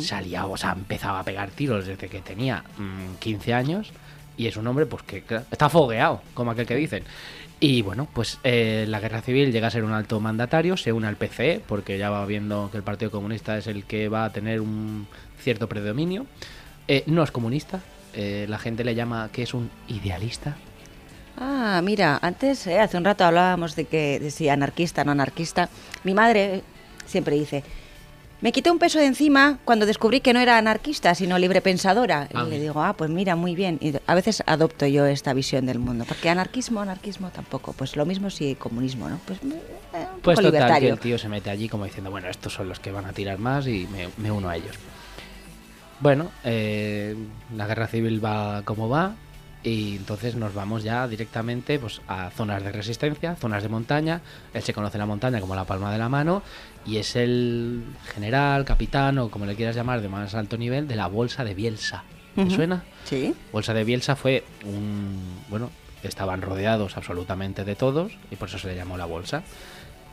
Salía, 0.00 0.46
o 0.46 0.56
sea, 0.56 0.72
empezaba 0.72 1.20
a 1.20 1.24
pegar 1.24 1.50
tiros 1.50 1.86
desde 1.86 2.08
que 2.08 2.20
tenía 2.20 2.64
mm, 2.78 3.16
15 3.20 3.54
años. 3.54 3.92
Y 4.36 4.46
es 4.46 4.56
un 4.56 4.66
hombre, 4.66 4.86
pues 4.86 5.02
que 5.04 5.22
claro, 5.22 5.44
está 5.50 5.68
fogueado, 5.68 6.22
como 6.34 6.50
aquel 6.50 6.66
que 6.66 6.74
dicen. 6.76 7.04
Y 7.60 7.82
bueno, 7.82 8.06
pues 8.12 8.38
eh, 8.44 8.84
la 8.88 9.00
guerra 9.00 9.20
civil 9.20 9.50
llega 9.50 9.66
a 9.66 9.70
ser 9.70 9.82
un 9.82 9.92
alto 9.92 10.20
mandatario, 10.20 10.76
se 10.76 10.92
une 10.92 11.08
al 11.08 11.16
PCE, 11.16 11.60
porque 11.66 11.98
ya 11.98 12.08
va 12.08 12.24
viendo 12.24 12.70
que 12.70 12.76
el 12.76 12.84
Partido 12.84 13.10
Comunista 13.10 13.58
es 13.58 13.66
el 13.66 13.84
que 13.84 14.08
va 14.08 14.24
a 14.24 14.32
tener 14.32 14.60
un 14.60 15.08
cierto 15.40 15.68
predominio. 15.68 16.26
Eh, 16.86 17.02
no 17.06 17.22
es 17.22 17.30
comunista, 17.30 17.80
eh, 18.14 18.46
la 18.48 18.58
gente 18.58 18.84
le 18.84 18.94
llama 18.94 19.28
que 19.32 19.42
es 19.42 19.54
un 19.54 19.70
idealista. 19.88 20.56
Ah, 21.36 21.80
mira, 21.84 22.18
antes, 22.20 22.66
eh, 22.66 22.80
hace 22.80 22.96
un 22.96 23.04
rato 23.04 23.24
hablábamos 23.24 23.76
de 23.76 23.84
que 23.84 24.18
de 24.18 24.30
si 24.30 24.48
anarquista 24.48 25.04
no 25.04 25.12
anarquista. 25.12 25.68
Mi 26.02 26.14
madre 26.14 26.62
siempre 27.06 27.36
dice, 27.36 27.62
me 28.40 28.52
quité 28.52 28.70
un 28.70 28.78
peso 28.78 28.98
de 28.98 29.06
encima 29.06 29.58
cuando 29.64 29.84
descubrí 29.86 30.20
que 30.20 30.32
no 30.32 30.40
era 30.40 30.58
anarquista, 30.58 31.14
sino 31.14 31.38
librepensadora. 31.38 32.28
Ah, 32.34 32.44
y 32.46 32.50
le 32.50 32.60
digo, 32.60 32.80
ah, 32.82 32.94
pues 32.96 33.10
mira, 33.10 33.34
muy 33.36 33.54
bien. 33.54 33.78
Y 33.80 33.94
a 34.06 34.14
veces 34.14 34.42
adopto 34.46 34.86
yo 34.86 35.06
esta 35.06 35.32
visión 35.34 35.66
del 35.66 35.78
mundo, 35.78 36.04
porque 36.06 36.30
anarquismo, 36.30 36.80
anarquismo 36.80 37.30
tampoco. 37.30 37.72
Pues 37.72 37.96
lo 37.96 38.06
mismo 38.06 38.30
si 38.30 38.54
comunismo, 38.54 39.08
¿no? 39.08 39.18
Pues, 39.26 39.40
eh, 39.42 39.44
un 40.14 40.20
Pues 40.20 40.36
poco 40.38 40.48
total, 40.48 40.50
que 40.50 40.50
libertario. 40.50 40.92
el 40.94 41.00
tío 41.00 41.18
se 41.18 41.28
mete 41.28 41.50
allí 41.50 41.68
como 41.68 41.84
diciendo, 41.84 42.10
bueno, 42.10 42.28
estos 42.28 42.52
son 42.52 42.68
los 42.68 42.78
que 42.80 42.92
van 42.92 43.06
a 43.06 43.12
tirar 43.12 43.38
más 43.38 43.66
y 43.66 43.88
me, 43.90 44.08
me 44.16 44.30
uno 44.30 44.48
a 44.48 44.56
ellos. 44.56 44.76
Bueno, 46.00 46.30
eh, 46.44 47.16
la 47.56 47.66
guerra 47.66 47.88
civil 47.88 48.24
va 48.24 48.62
como 48.64 48.88
va 48.88 49.14
y 49.62 49.96
entonces 49.96 50.36
nos 50.36 50.54
vamos 50.54 50.82
ya 50.82 51.06
directamente 51.08 51.78
pues, 51.78 52.00
a 52.06 52.30
zonas 52.30 52.62
de 52.62 52.72
resistencia, 52.72 53.34
zonas 53.36 53.62
de 53.62 53.68
montaña. 53.68 54.20
Él 54.54 54.62
se 54.62 54.72
conoce 54.72 54.98
la 54.98 55.06
montaña 55.06 55.40
como 55.40 55.54
la 55.54 55.64
palma 55.64 55.92
de 55.92 55.98
la 55.98 56.08
mano 56.08 56.42
y 56.86 56.98
es 56.98 57.16
el 57.16 57.84
general, 58.14 58.64
capitán 58.64 59.18
o 59.18 59.30
como 59.30 59.46
le 59.46 59.56
quieras 59.56 59.74
llamar 59.74 60.00
de 60.00 60.08
más 60.08 60.34
alto 60.34 60.56
nivel 60.56 60.86
de 60.86 60.96
la 60.96 61.06
bolsa 61.08 61.44
de 61.44 61.54
Bielsa. 61.54 62.04
¿Te 62.34 62.50
suena? 62.50 62.84
Sí. 63.04 63.34
Bolsa 63.52 63.74
de 63.74 63.82
Bielsa 63.82 64.14
fue 64.14 64.44
un. 64.64 65.42
Bueno, 65.48 65.70
estaban 66.04 66.40
rodeados 66.40 66.96
absolutamente 66.96 67.64
de 67.64 67.74
todos 67.74 68.12
y 68.30 68.36
por 68.36 68.48
eso 68.48 68.60
se 68.60 68.68
le 68.68 68.76
llamó 68.76 68.96
la 68.96 69.06
bolsa. 69.06 69.42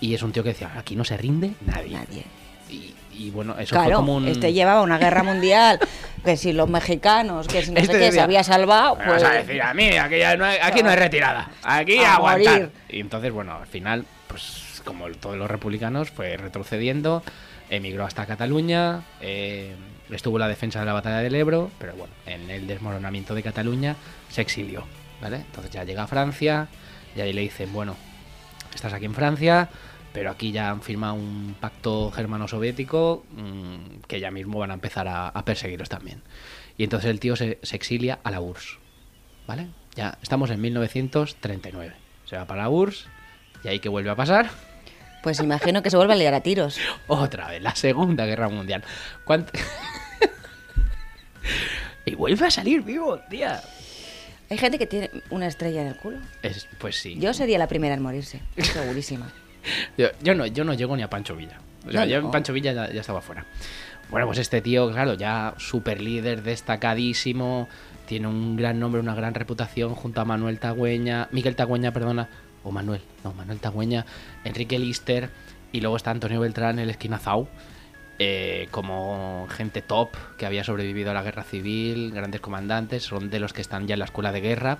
Y 0.01 0.15
es 0.15 0.23
un 0.23 0.31
tío 0.31 0.41
que 0.41 0.49
decía: 0.49 0.71
aquí 0.75 0.95
no 0.95 1.03
se 1.03 1.17
rinde 1.17 1.53
nadie. 1.67 1.93
Nadie. 1.93 2.25
Y, 2.69 2.93
y 3.13 3.29
bueno, 3.31 3.53
eso 3.57 3.75
fue 3.75 3.83
Claro, 3.85 3.97
como 3.97 4.15
un. 4.15 4.27
este 4.27 4.51
llevaba 4.53 4.81
una 4.81 4.97
guerra 4.97 5.23
mundial, 5.23 5.79
que 6.23 6.35
si 6.37 6.51
los 6.53 6.67
mexicanos, 6.69 7.47
que 7.47 7.63
si 7.63 7.71
no 7.71 7.79
Este 7.79 7.93
sé 7.93 7.99
qué, 7.99 8.11
se 8.11 8.21
había 8.21 8.43
salvado, 8.43 8.95
"Me 8.97 9.05
pues... 9.05 9.23
vas 9.23 9.31
a 9.31 9.35
decir 9.35 9.61
a 9.61 9.73
mí, 9.73 9.89
aquí, 9.97 10.17
ya 10.17 10.35
no 10.35 10.45
hay, 10.45 10.57
aquí 10.61 10.83
no 10.83 10.89
hay 10.89 10.95
retirada. 10.97 11.49
Aquí 11.63 11.97
A 11.99 12.15
aguantar. 12.15 12.53
morir. 12.53 12.71
Y 12.89 12.99
entonces, 12.99 13.31
bueno, 13.31 13.53
al 13.55 13.67
final, 13.67 14.05
pues 14.27 14.81
como 14.83 15.07
todos 15.09 15.37
los 15.37 15.49
republicanos, 15.49 16.11
fue 16.11 16.35
retrocediendo, 16.37 17.23
emigró 17.69 18.05
hasta 18.05 18.25
Cataluña, 18.25 19.01
eh, 19.21 19.73
estuvo 20.11 20.37
en 20.37 20.41
la 20.41 20.47
defensa 20.47 20.79
de 20.79 20.85
la 20.85 20.93
batalla 20.93 21.17
del 21.19 21.33
Ebro, 21.35 21.71
pero 21.79 21.93
bueno, 21.95 22.13
en 22.27 22.49
el 22.51 22.67
desmoronamiento 22.67 23.33
de 23.33 23.41
Cataluña 23.43 23.95
se 24.29 24.41
exilió, 24.41 24.83
¿vale? 25.21 25.37
Entonces 25.37 25.71
ya 25.71 25.83
llega 25.83 26.03
a 26.03 26.07
Francia 26.07 26.67
y 27.15 27.21
ahí 27.21 27.33
le 27.33 27.41
dicen, 27.41 27.71
bueno, 27.73 27.95
estás 28.75 28.93
aquí 28.93 29.05
en 29.05 29.15
Francia, 29.15 29.69
pero 30.15 30.31
aquí 30.31 30.53
ya 30.53 30.69
han 30.69 30.81
firmado 30.81 31.15
un 31.15 31.57
pacto 31.59 32.09
germano-soviético 32.09 33.25
mm, 33.31 33.99
que 34.07 34.19
ya 34.21 34.31
mismo 34.31 34.59
van 34.59 34.71
a 34.71 34.75
empezar 34.75 35.07
a, 35.09 35.27
a 35.27 35.43
perseguiros 35.45 35.89
también. 35.89 36.21
Y 36.77 36.85
entonces 36.85 37.09
el 37.11 37.19
tío 37.19 37.35
se, 37.35 37.59
se 37.61 37.75
exilia 37.75 38.19
a 38.23 38.31
la 38.31 38.39
URSS, 38.39 38.77
¿vale? 39.45 39.67
Ya 39.95 40.17
estamos 40.21 40.49
en 40.51 40.61
1939. 40.61 41.93
Se 42.25 42.37
va 42.37 42.45
para 42.45 42.63
la 42.63 42.69
URSS 42.69 43.07
y 43.63 43.67
ahí 43.67 43.79
que 43.79 43.89
vuelve 43.89 44.09
a 44.09 44.15
pasar 44.15 44.49
Pues 45.21 45.39
imagino 45.41 45.83
que 45.83 45.89
se 45.89 45.97
vuelve 45.97 46.13
a 46.13 46.17
liar 46.17 46.33
a 46.33 46.41
tiros. 46.41 46.79
otra 47.07 47.49
vez, 47.49 47.61
la 47.61 47.75
Segunda 47.75 48.25
Guerra 48.25 48.47
Mundial. 48.47 48.83
¿Cuánt- 49.25 49.49
y 52.05 52.15
vuelve 52.15 52.47
a 52.47 52.51
salir 52.51 52.81
vivo, 52.83 53.19
tía. 53.29 53.61
Hay 54.49 54.57
gente 54.57 54.77
que 54.77 54.87
tiene 54.87 55.09
una 55.29 55.47
estrella 55.47 55.81
en 55.81 55.87
el 55.87 55.95
culo. 55.97 56.19
Es- 56.41 56.67
pues 56.79 56.97
sí. 57.01 57.17
Yo 57.19 57.33
sería 57.33 57.57
la 57.57 57.67
primera 57.67 57.95
en 57.95 58.01
morirse, 58.01 58.41
segurísima. 58.57 59.31
Yo, 59.97 60.07
yo 60.21 60.35
no, 60.35 60.45
yo 60.45 60.63
no 60.63 60.73
llego 60.73 60.95
ni 60.95 61.03
a 61.03 61.09
Pancho 61.09 61.35
Villa. 61.35 61.59
O 61.87 61.91
sea, 61.91 62.01
No, 62.01 62.07
yo 62.07 62.17
en 62.17 62.31
Pancho 62.31 62.53
Villa 62.53 62.73
ya, 62.73 62.91
ya 62.91 63.01
estaba 63.01 63.21
fuera. 63.21 63.45
Bueno, 64.09 64.27
pues 64.27 64.37
este 64.39 64.61
tío, 64.61 64.91
claro, 64.91 65.13
ya 65.15 65.53
super 65.57 65.99
líder, 66.01 66.43
destacadísimo, 66.43 67.67
tiene 68.05 68.27
un 68.27 68.55
gran 68.55 68.79
nombre, 68.79 69.01
una 69.01 69.15
gran 69.15 69.33
reputación 69.33 69.95
junto 69.95 70.21
a 70.21 70.25
Manuel 70.25 70.59
Tagüeña, 70.59 71.27
Miguel 71.31 71.55
Tagüeña, 71.55 71.91
perdona, 71.91 72.29
o 72.63 72.71
Manuel, 72.71 73.01
no, 73.23 73.33
Manuel 73.33 73.59
Tagüeña, 73.59 74.05
Enrique 74.43 74.77
Lister, 74.77 75.29
y 75.71 75.81
luego 75.81 75.97
está 75.97 76.11
Antonio 76.11 76.39
Beltrán, 76.39 76.77
el 76.79 76.89
esquinazao. 76.89 77.47
eh, 78.19 78.67
como 78.71 79.47
gente 79.49 79.81
top 79.81 80.09
que 80.37 80.45
había 80.45 80.63
sobrevivido 80.63 81.11
a 81.11 81.13
la 81.13 81.21
guerra 81.23 81.43
civil, 81.43 82.11
grandes 82.13 82.39
comandantes, 82.41 83.03
son 83.03 83.29
de 83.29 83.39
los 83.39 83.51
que 83.53 83.61
están 83.61 83.87
ya 83.87 83.93
en 83.93 83.99
la 83.99 84.05
escuela 84.05 84.31
de 84.31 84.39
guerra 84.41 84.77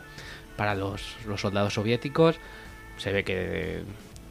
para 0.56 0.74
los, 0.76 1.16
los 1.28 1.42
soldados 1.42 1.74
soviéticos. 1.74 2.38
Se 2.98 3.12
ve 3.12 3.24
que 3.26 3.84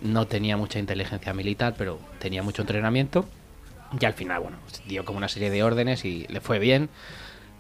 no 0.05 0.27
tenía 0.29 0.57
mucha 0.57 0.79
inteligencia 0.79 1.33
militar, 1.35 1.75
pero 1.77 1.99
tenía 2.21 2.43
mucho 2.45 2.63
entrenamiento. 2.63 3.29
Y 4.01 4.05
al 4.05 4.13
final, 4.15 4.41
bueno, 4.41 4.59
dio 4.87 5.05
como 5.05 5.19
una 5.19 5.29
serie 5.29 5.51
de 5.51 5.63
órdenes 5.65 6.05
y 6.05 6.27
le 6.29 6.41
fue 6.41 6.59
bien. 6.61 6.89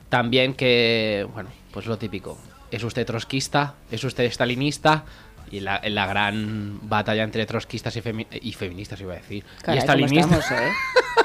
También 0.09 0.55
que, 0.55 1.27
bueno, 1.33 1.51
pues 1.73 1.87
lo 1.87 1.99
típico. 1.99 2.39
¿Es 2.71 2.83
usted 2.85 3.05
trotskista? 3.07 3.75
¿Es 3.91 4.05
usted 4.05 4.31
stalinista? 4.31 5.05
Y 5.51 5.61
la, 5.61 5.79
en 5.83 5.95
la 5.95 6.07
gran 6.07 6.81
batalla 6.89 7.23
entre 7.23 7.47
trotskistas 7.47 7.95
y, 7.97 8.01
femi- 8.03 8.27
y 8.41 8.53
feministas, 8.53 9.01
iba 9.01 9.13
a 9.13 9.17
decir. 9.17 9.45
Caray, 9.63 9.79
y 9.79 9.87
¿cómo 9.87 9.93
stalinistas. 10.39 10.51
eh? 10.53 10.73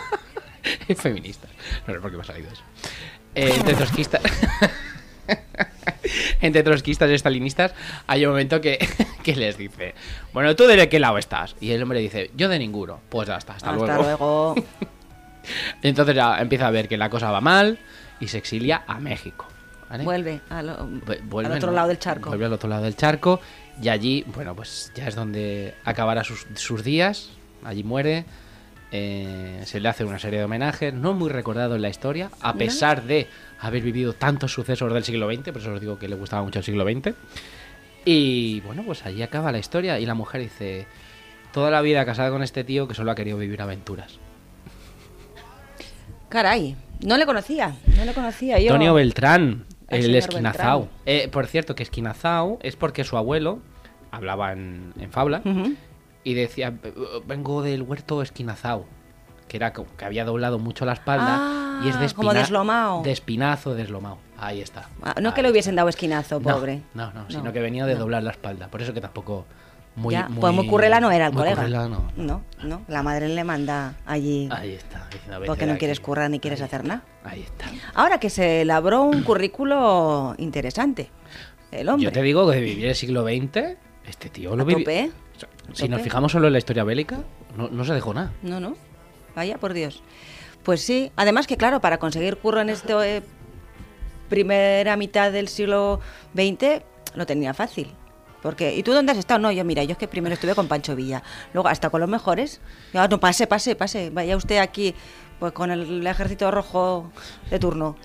y 0.90 0.96
feministas. 0.96 1.50
No 1.88 1.94
sé 1.94 2.00
por 2.00 2.12
qué 2.12 2.18
me 2.18 2.24
ha 2.24 2.26
salido 2.26 2.52
eso. 2.52 2.64
Eh, 3.36 3.54
entre 3.56 3.74
trotskistas. 3.76 4.22
entre 6.42 6.64
trotskistas 6.64 7.10
y 7.12 7.18
stalinistas 7.18 7.74
hay 8.08 8.26
un 8.26 8.32
momento 8.32 8.62
que, 8.62 8.78
que 9.34 9.40
les 9.40 9.58
dice: 9.58 9.94
Bueno, 10.34 10.56
¿tú 10.56 10.66
de 10.66 10.90
qué 10.90 11.00
lado 11.00 11.18
estás? 11.18 11.56
Y 11.60 11.72
el 11.72 11.82
hombre 11.84 12.00
dice: 12.00 12.32
Yo 12.36 12.50
de 12.50 12.60
ninguno. 12.60 13.00
Pues 13.10 13.28
ya 13.28 13.38
está, 13.38 13.54
hasta, 13.54 13.72
Hasta 13.72 13.86
luego. 13.86 14.04
luego. 14.04 14.56
Entonces 15.82 16.16
ya 16.16 16.40
empieza 16.40 16.68
a 16.68 16.72
ver 16.72 16.88
que 16.88 16.98
la 16.98 17.10
cosa 17.10 17.32
va 17.32 17.42
mal 17.42 17.80
y 18.20 18.28
se 18.28 18.38
exilia 18.38 18.84
a 18.88 19.00
México. 19.00 19.46
¿vale? 19.90 20.04
Vuelve 20.04 20.42
a 20.50 20.62
lo- 20.62 20.78
Vu- 20.88 21.20
vuelve, 21.24 21.52
al 21.52 21.58
otro 21.58 21.72
lado 21.72 21.88
del 21.88 22.00
charco. 22.00 22.30
Vuelve 22.30 22.46
al 22.46 22.54
otro 22.54 22.70
lado 22.70 22.84
del 22.84 22.96
charco 22.96 23.40
y 23.82 23.90
allí, 23.90 24.24
bueno, 24.36 24.56
pues 24.56 24.92
ya 24.94 25.08
es 25.08 25.16
donde 25.16 25.74
acabará 25.86 26.24
sus, 26.24 26.46
sus 26.56 26.84
días. 26.84 27.30
Allí 27.64 27.84
muere. 27.84 28.26
eh, 28.92 29.62
se 29.66 29.80
le 29.80 29.88
hace 29.90 30.04
una 30.04 30.18
serie 30.20 30.40
de 30.40 30.46
homenajes, 30.46 30.94
no 30.94 31.14
muy 31.14 31.30
recordado 31.30 31.76
en 31.76 31.82
la 31.84 31.90
historia, 31.90 32.32
a 32.42 32.54
pesar 32.56 33.04
de 33.04 33.28
haber 33.60 33.84
vivido 33.84 34.14
tantos 34.14 34.52
sucesos 34.54 34.92
del 34.94 35.04
siglo 35.04 35.28
XX, 35.32 35.52
por 35.52 35.58
eso 35.62 35.74
os 35.74 35.80
digo 35.82 36.00
que 36.00 36.08
le 36.08 36.16
gustaba 36.16 36.42
mucho 36.42 36.58
el 36.60 36.66
siglo 36.66 36.84
XX. 36.86 37.14
Y 38.06 38.62
bueno, 38.62 38.84
pues 38.86 39.06
allí 39.06 39.22
acaba 39.22 39.52
la 39.52 39.60
historia 39.60 40.00
y 40.00 40.06
la 40.06 40.14
mujer 40.14 40.42
dice, 40.42 40.88
toda 41.54 41.70
la 41.72 41.82
vida 41.82 42.06
casada 42.06 42.30
con 42.32 42.44
este 42.44 42.64
tío 42.64 42.88
que 42.88 42.94
solo 42.96 43.12
ha 43.12 43.16
querido 43.16 43.38
vivir 43.38 43.62
aventuras. 43.62 44.18
Caray, 46.30 46.76
no 47.02 47.18
le 47.18 47.26
conocía, 47.26 47.76
no 47.98 48.06
le 48.06 48.14
conocía 48.14 48.60
yo. 48.60 48.68
Antonio 48.74 48.94
Beltrán, 48.94 49.66
el 49.88 50.04
señor 50.04 50.18
esquinazao. 50.18 50.80
Beltrán. 50.82 51.02
Eh, 51.06 51.28
por 51.30 51.48
cierto, 51.48 51.76
que 51.76 51.84
esquinazao 51.84 52.60
es 52.62 52.76
porque 52.76 53.04
su 53.04 53.18
abuelo 53.18 53.60
hablaba 54.12 54.54
en, 54.54 54.94
en 55.00 55.12
fabla 55.12 55.42
y 56.24 56.34
decía, 56.36 56.74
vengo 57.26 57.62
del 57.64 57.82
huerto 57.82 58.22
esquinazao, 58.22 58.86
que 59.48 59.58
era 59.58 59.74
que 59.74 60.06
había 60.06 60.24
doblado 60.26 60.60
mucho 60.60 60.86
la 60.86 60.94
espalda 60.94 61.38
Ah, 61.40 61.82
y 61.84 61.90
es 61.90 62.00
de 62.00 62.08
como 62.14 62.30
espina- 62.32 62.42
deslomao. 62.42 63.04
De 63.04 63.12
espinazo, 63.12 63.74
deslomado. 63.74 64.18
Ahí 64.42 64.62
está. 64.62 64.88
Ah, 65.02 65.16
no 65.22 65.34
que 65.34 65.42
le 65.42 65.52
hubiesen 65.52 65.76
dado 65.76 65.90
esquinazo, 65.90 66.40
No, 66.40 66.56
pobre. 66.56 66.82
No, 66.94 67.12
no, 67.14 67.30
sino 67.30 67.52
que 67.52 67.60
venía 67.60 67.86
de 67.86 67.96
doblar 67.96 68.24
la 68.24 68.32
espalda. 68.32 68.68
Por 68.70 68.82
eso 68.82 68.94
que 68.94 69.02
tampoco 69.02 69.46
muy... 69.96 70.14
Ya, 70.14 70.30
muy 70.30 70.40
pues 70.40 70.54
muy 70.54 70.68
currela 70.68 71.00
no 71.02 71.12
era 71.12 71.28
el 71.28 71.34
colega. 71.34 71.56
currela 71.58 71.88
no. 71.90 72.10
No, 72.16 72.44
no, 72.64 72.82
la 72.88 73.04
madre 73.04 73.28
le 73.28 73.44
manda 73.44 73.96
allí 74.06 74.48
Ahí 74.52 74.74
está. 74.74 75.06
diciendo, 75.12 75.40
"Vete 75.42 75.48
porque 75.48 75.66
no 75.66 75.78
quieres 75.78 75.98
aquí". 75.98 76.06
currar 76.06 76.30
ni 76.30 76.40
quieres 76.40 76.62
Ahí 76.62 76.66
hacer 76.68 76.82
está, 76.82 76.88
nada. 76.88 77.04
Ahí 77.26 77.42
está. 77.42 77.66
Ahora 77.96 78.20
que 78.20 78.30
se 78.30 78.64
labró 78.66 79.04
un 79.04 79.24
currículo 79.24 80.36
interesante, 80.38 81.10
el 81.72 81.90
hombre. 81.90 82.06
Yo 82.06 82.12
te 82.12 82.22
digo 82.22 82.50
que 82.50 82.60
vivir 82.62 82.86
el 82.88 82.96
siglo 82.96 83.24
XX, 83.24 83.76
este 84.08 84.30
tío 84.30 84.56
lo 84.56 84.64
vivió. 84.64 84.84
tope, 84.86 85.00
¿eh? 85.02 85.12
Si 85.74 85.88
nos 85.90 86.02
fijamos 86.02 86.32
solo 86.32 86.48
en 86.48 86.54
la 86.54 86.60
historia 86.60 86.84
bélica, 86.84 87.20
no, 87.58 87.68
no 87.70 87.84
se 87.84 87.94
dejó 87.94 88.14
nada. 88.14 88.32
No, 88.42 88.60
no. 88.60 88.76
Vaya, 89.36 89.58
por 89.58 89.74
Dios. 89.74 90.02
Pues 90.64 90.82
sí, 90.82 91.12
además 91.16 91.46
que 91.48 91.58
claro, 91.58 91.80
para 91.82 91.98
conseguir 92.00 92.38
curro 92.38 92.62
en 92.62 92.70
esta 92.70 92.96
primera 94.30 94.96
mitad 94.96 95.32
del 95.32 95.48
siglo 95.48 96.00
XX 96.34 96.82
lo 97.16 97.26
tenía 97.26 97.54
fácil. 97.54 97.92
Porque, 98.42 98.74
¿y 98.74 98.84
tú 98.84 98.94
dónde 98.94 99.12
has 99.12 99.18
estado? 99.18 99.40
No, 99.42 99.52
yo 99.52 99.66
mira, 99.66 99.84
yo 99.84 99.92
es 99.92 99.98
que 99.98 100.08
primero 100.08 100.34
estuve 100.34 100.56
con 100.56 100.70
Pancho 100.70 100.96
Villa, 100.96 101.24
luego 101.54 101.68
hasta 101.68 101.90
con 101.90 102.00
los 102.00 102.10
mejores. 102.10 102.62
Ya, 102.94 103.08
no, 103.10 103.20
pase, 103.20 103.48
pase, 103.48 103.76
pase, 103.76 104.12
vaya 104.12 104.38
usted 104.38 104.60
aquí 104.60 104.96
pues 105.40 105.52
con 105.52 105.72
el 105.72 106.06
ejército 106.08 106.50
rojo 106.52 107.12
de 107.50 107.60
turno. 107.60 107.98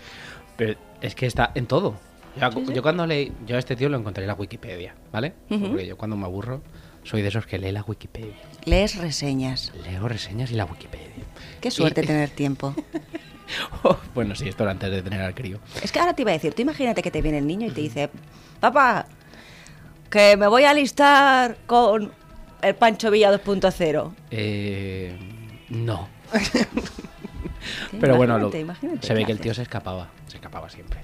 Pero 0.56 0.76
es 1.00 1.14
que 1.14 1.26
está 1.26 1.52
en 1.54 1.66
todo. 1.66 1.94
Yo, 2.40 2.50
yo 2.72 2.82
cuando 2.82 3.06
leí, 3.06 3.32
yo 3.46 3.54
a 3.54 3.60
este 3.60 3.76
tío 3.76 3.88
lo 3.88 3.96
encontré 3.96 4.24
en 4.24 4.28
la 4.28 4.34
Wikipedia, 4.34 4.96
¿vale? 5.12 5.34
Ujú. 5.50 5.68
Porque 5.68 5.86
yo 5.86 5.96
cuando 5.96 6.16
me 6.16 6.24
aburro 6.24 6.62
soy 7.04 7.22
de 7.22 7.28
esos 7.28 7.46
que 7.46 7.58
lee 7.58 7.70
la 7.70 7.82
Wikipedia. 7.82 8.34
Lees 8.64 8.96
reseñas. 8.96 9.72
Leo 9.84 10.08
reseñas 10.08 10.50
y 10.50 10.54
la 10.54 10.64
Wikipedia. 10.64 11.06
Qué 11.60 11.70
suerte 11.70 12.02
Y- 12.02 12.06
tener 12.06 12.30
tiempo. 12.30 12.74
bueno, 14.14 14.34
sí, 14.34 14.48
esto 14.48 14.62
era 14.64 14.72
antes 14.72 14.90
de 14.90 15.02
tener 15.02 15.20
al 15.20 15.34
crío. 15.34 15.58
Es 15.82 15.92
que 15.92 15.98
ahora 16.00 16.14
te 16.14 16.22
iba 16.22 16.30
a 16.30 16.34
decir, 16.34 16.54
tú 16.54 16.62
imagínate 16.62 17.02
que 17.02 17.10
te 17.10 17.20
viene 17.22 17.38
el 17.38 17.46
niño 17.46 17.66
y 17.66 17.70
te 17.70 17.80
dice, 17.80 18.10
papá, 18.60 19.06
que 20.10 20.36
me 20.36 20.46
voy 20.46 20.64
a 20.64 20.70
alistar 20.70 21.56
con 21.66 22.12
el 22.62 22.74
Pancho 22.74 23.10
Villa 23.10 23.32
2.0. 23.32 24.12
Eh, 24.30 25.16
no. 25.70 26.08
Pero 28.00 28.16
bueno, 28.16 28.38
lo- 28.38 28.50
se 28.50 28.62
ve 29.14 29.20
¿qué 29.20 29.26
que 29.26 29.32
el 29.32 29.40
tío 29.40 29.54
se 29.54 29.62
escapaba. 29.62 30.08
Se 30.26 30.36
escapaba 30.36 30.68
siempre. 30.68 31.00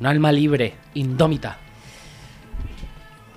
Un 0.00 0.06
alma 0.06 0.32
libre, 0.32 0.74
indómita. 0.94 1.58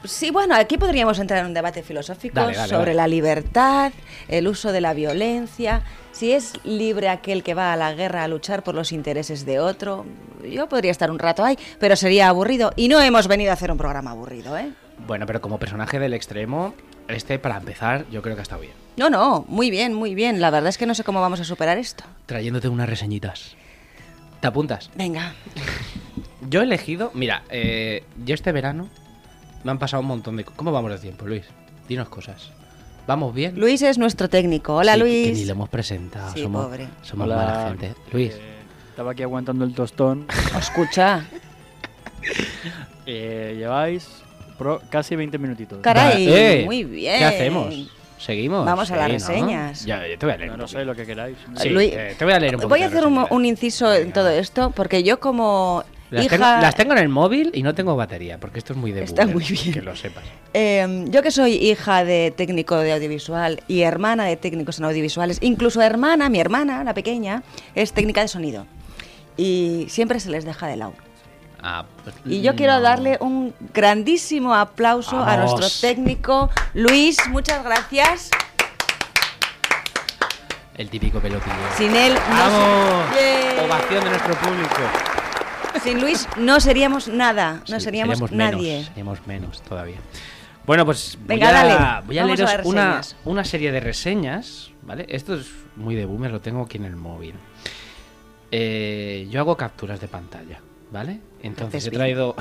Sí, 0.03 0.31
bueno, 0.31 0.55
aquí 0.55 0.77
podríamos 0.77 1.19
entrar 1.19 1.41
en 1.41 1.47
un 1.47 1.53
debate 1.53 1.83
filosófico 1.83 2.35
Dale, 2.35 2.55
dale, 2.55 2.69
sobre 2.69 2.85
dale. 2.85 2.95
la 2.95 3.07
libertad, 3.07 3.91
el 4.27 4.47
uso 4.47 4.71
de 4.71 4.81
la 4.81 4.93
violencia, 4.93 5.81
si 6.12 6.31
es 6.31 6.53
libre 6.63 7.09
aquel 7.09 7.43
que 7.43 7.53
va 7.53 7.73
a 7.73 7.75
la 7.75 7.93
guerra 7.93 8.23
a 8.23 8.27
luchar 8.27 8.63
por 8.63 8.75
los 8.75 8.91
intereses 8.91 9.45
de 9.45 9.59
otro. 9.59 10.05
Yo 10.49 10.69
podría 10.69 10.91
estar 10.91 11.12
un 11.12 11.19
rato 11.19 11.43
ahí, 11.43 11.57
pero 11.79 11.95
sería 11.95 12.29
aburrido. 12.29 12.71
Y 12.75 12.88
no 12.88 13.01
hemos 13.01 13.27
venido 13.27 13.51
a 13.51 13.53
hacer 13.53 13.71
un 13.71 13.77
programa 13.77 14.12
aburrido, 14.12 14.57
¿eh? 14.57 14.71
Bueno, 15.05 15.25
pero 15.25 15.41
como 15.41 15.59
personaje 15.59 15.99
del 15.99 16.13
extremo, 16.13 16.73
este, 17.07 17.39
para 17.39 17.57
empezar, 17.57 18.05
yo 18.09 18.21
creo 18.21 18.35
que 18.35 18.41
ha 18.41 18.43
estado 18.43 18.62
bien. 18.62 18.73
No, 18.97 19.09
no, 19.09 19.45
muy 19.47 19.69
bien, 19.69 19.93
muy 19.93 20.15
bien. 20.15 20.41
La 20.41 20.49
verdad 20.49 20.69
es 20.69 20.77
que 20.77 20.85
no 20.85 20.95
sé 20.95 21.03
cómo 21.03 21.21
vamos 21.21 21.39
a 21.39 21.43
superar 21.43 21.77
esto. 21.77 22.03
Trayéndote 22.25 22.67
unas 22.67 22.89
reseñitas. 22.89 23.55
¿Te 24.39 24.47
apuntas? 24.47 24.89
Venga. 24.95 25.33
Yo 26.49 26.62
he 26.62 26.63
elegido, 26.63 27.12
mira, 27.13 27.43
eh, 27.49 28.03
yo 28.25 28.33
este 28.33 28.51
verano 28.51 28.89
me 29.63 29.72
han 29.72 29.80
pasado 29.80 30.02
un 30.02 30.08
montón 30.08 30.36
de... 30.38 30.43
co- 30.43 30.54
¿Cómo 30.56 30.72
vamos 30.72 30.91
de 30.91 30.98
tiempo, 31.00 31.26
Luis? 31.26 31.43
Dinos 31.88 32.10
cosas. 32.10 32.52
¿Vamos 33.08 33.34
bien? 33.34 33.60
Luis 33.60 33.82
es 33.82 33.98
nuestro 33.98 34.30
técnico. 34.30 34.76
Hola, 34.76 34.93
Sí, 34.93 35.00
Luis. 35.00 35.28
Que 35.28 35.34
ni 35.34 35.45
lo 35.45 35.52
hemos 35.54 35.69
presentado. 35.69 36.32
Sí, 36.34 36.43
somos 36.43 36.65
pobre. 36.65 36.88
somos 37.02 37.26
Hola, 37.26 37.36
mala 37.36 37.67
gente. 37.69 37.93
Luis, 38.12 38.34
que 38.36 38.60
Estaba 38.91 39.12
aquí 39.12 39.24
aguantando 39.24 39.65
el 39.65 39.74
tostón. 39.74 40.26
Escucha. 40.60 41.26
Eh, 43.06 43.56
lleváis 43.58 44.08
pro- 44.58 44.82
casi 44.89 45.15
20 45.15 45.38
minutitos. 45.39 45.80
Caray, 45.82 46.28
eh, 46.30 46.62
muy 46.65 46.84
bien. 46.84 47.17
¿Qué 47.17 47.26
hacemos? 47.26 47.74
¿Seguimos? 48.19 48.65
Vamos 48.65 48.91
a 48.91 48.95
las 48.98 49.06
Sí, 49.08 49.12
¿no? 49.13 49.17
reseñas. 49.17 49.86
Ya, 49.86 50.06
yo 50.06 50.19
te 50.19 50.26
voy 50.26 50.36
a 50.36 50.38
leer 50.38 50.58
No, 50.58 50.67
sé 50.67 50.86
lo 50.86 50.93
que 50.93 51.06
queráis. 51.06 51.38
Sí, 51.56 51.69
Luis, 51.69 51.91
eh, 51.93 52.15
te 52.19 52.26
voy 52.26 52.34
a 52.34 52.39
leer 52.39 52.56
un 52.58 52.67
Voy 52.69 52.84
a 52.84 52.88
hacer 52.88 53.06
un, 53.08 53.13
reseñas. 53.15 53.32
un 53.32 53.45
inciso 53.45 53.91
en 53.93 54.12
todo 54.12 54.30
esto, 54.30 54.72
porque 54.72 55.02
yo 55.04 55.19
como 55.19 55.84
Las, 56.10 56.26
hija... 56.26 56.38
tengo, 56.38 56.45
las 56.45 56.76
tengo 56.76 56.93
en 56.93 57.00
el 57.00 57.10
móvil 57.10 57.52
y 57.54 57.62
no 57.62 57.76
tengo 57.76 57.95
batería, 57.95 58.39
porque 58.39 58.60
esto 58.60 58.74
es 58.74 58.80
muy 58.80 58.91
de 58.91 59.04
Está 59.04 59.28
muy 59.28 59.43
bien. 59.43 59.74
Que 59.74 59.82
lo 59.82 59.95
sepas. 59.95 60.24
Eh, 60.54 61.06
yo 61.10 61.22
que 61.22 61.32
soy 61.32 61.54
hija 61.54 62.04
de 62.04 62.34
técnico 62.36 62.78
de 62.78 62.93
audiovisual 62.93 63.62
y 63.67 63.82
hermana 63.82 64.26
de 64.26 64.36
técnicos 64.36 64.80
en 64.80 64.86
audiovisuales, 64.86 65.38
incluso 65.41 65.82
hermana, 65.82 66.30
mi 66.30 66.39
hermana, 66.39 66.84
la 66.84 66.93
pequeña, 66.93 67.43
es 67.76 67.93
técnica 67.93 68.22
de 68.22 68.28
sonido. 68.28 68.65
Y 69.38 69.86
siempre 69.89 70.19
se 70.19 70.30
les 70.30 70.45
deja 70.45 70.67
de 70.67 70.78
lado. 70.78 70.93
Ah, 71.62 71.86
pues 72.04 72.15
Y 72.26 72.41
yo 72.41 72.56
quiero 72.56 72.80
darle 72.80 73.17
un 73.19 73.54
grandísimo 73.74 74.56
aplauso 74.56 75.22
a 75.22 75.38
nuestro 75.38 75.67
técnico 75.82 76.50
Luis. 76.74 77.17
Muchas 77.30 77.63
gracias. 77.63 78.30
El 80.78 80.89
típico 80.89 81.19
pelotillo. 81.19 81.56
Sin 81.78 81.93
él 81.93 82.13
no 82.13 82.38
¡Vamos! 82.38 83.13
se-. 83.13 83.65
Ovación 83.65 84.04
de 84.06 84.10
nuestro 84.10 84.34
público. 84.36 85.18
Sin 85.84 86.01
Luis 86.01 86.27
no 86.38 86.60
seríamos 86.60 87.08
nada, 87.08 87.62
no 87.69 87.79
Sí, 87.79 87.86
seríamos, 87.86 88.32
nadie. 88.32 88.71
Menos, 88.73 88.88
seríamos 88.88 89.27
menos 89.27 89.62
todavía. 89.62 89.97
Bueno, 90.65 90.86
pues 90.86 91.17
voy 91.19 91.27
Venga, 91.27 91.49
a, 91.49 91.51
dale. 91.51 92.05
voy 92.05 92.17
a 92.17 92.23
Vamos 92.23 92.39
a 92.41 92.58
leeros 92.58 93.15
una, 93.23 93.43
serie 93.43 93.71
de 93.71 93.79
reseñas, 93.79 94.71
¿vale? 94.84 95.05
Esto 95.10 95.36
es 95.36 95.47
muy 95.75 95.95
de 95.95 96.05
boomer, 96.05 96.32
lo 96.32 96.41
tengo 96.41 96.62
aquí 96.63 96.77
en 96.77 96.86
el 96.86 96.95
móvil. 96.95 97.34
Eh, 98.51 99.27
yo 99.32 99.39
hago 99.39 99.58
capturas 99.58 99.99
de 99.99 100.08
pantalla, 100.08 100.60
¿vale? 100.91 101.21
Entonces 101.41 101.86
he 101.88 101.91
traído... 101.91 102.36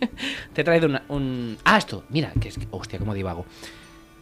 te 0.54 0.60
he 0.60 0.64
traído 0.64 0.86
una- 0.86 1.02
un... 1.08 1.58
Ah, 1.64 1.78
esto, 1.78 2.04
mira, 2.08 2.32
que 2.40 2.48
es... 2.48 2.58
Hostia, 2.70 2.98
cómo 2.98 3.14
divago. 3.14 3.44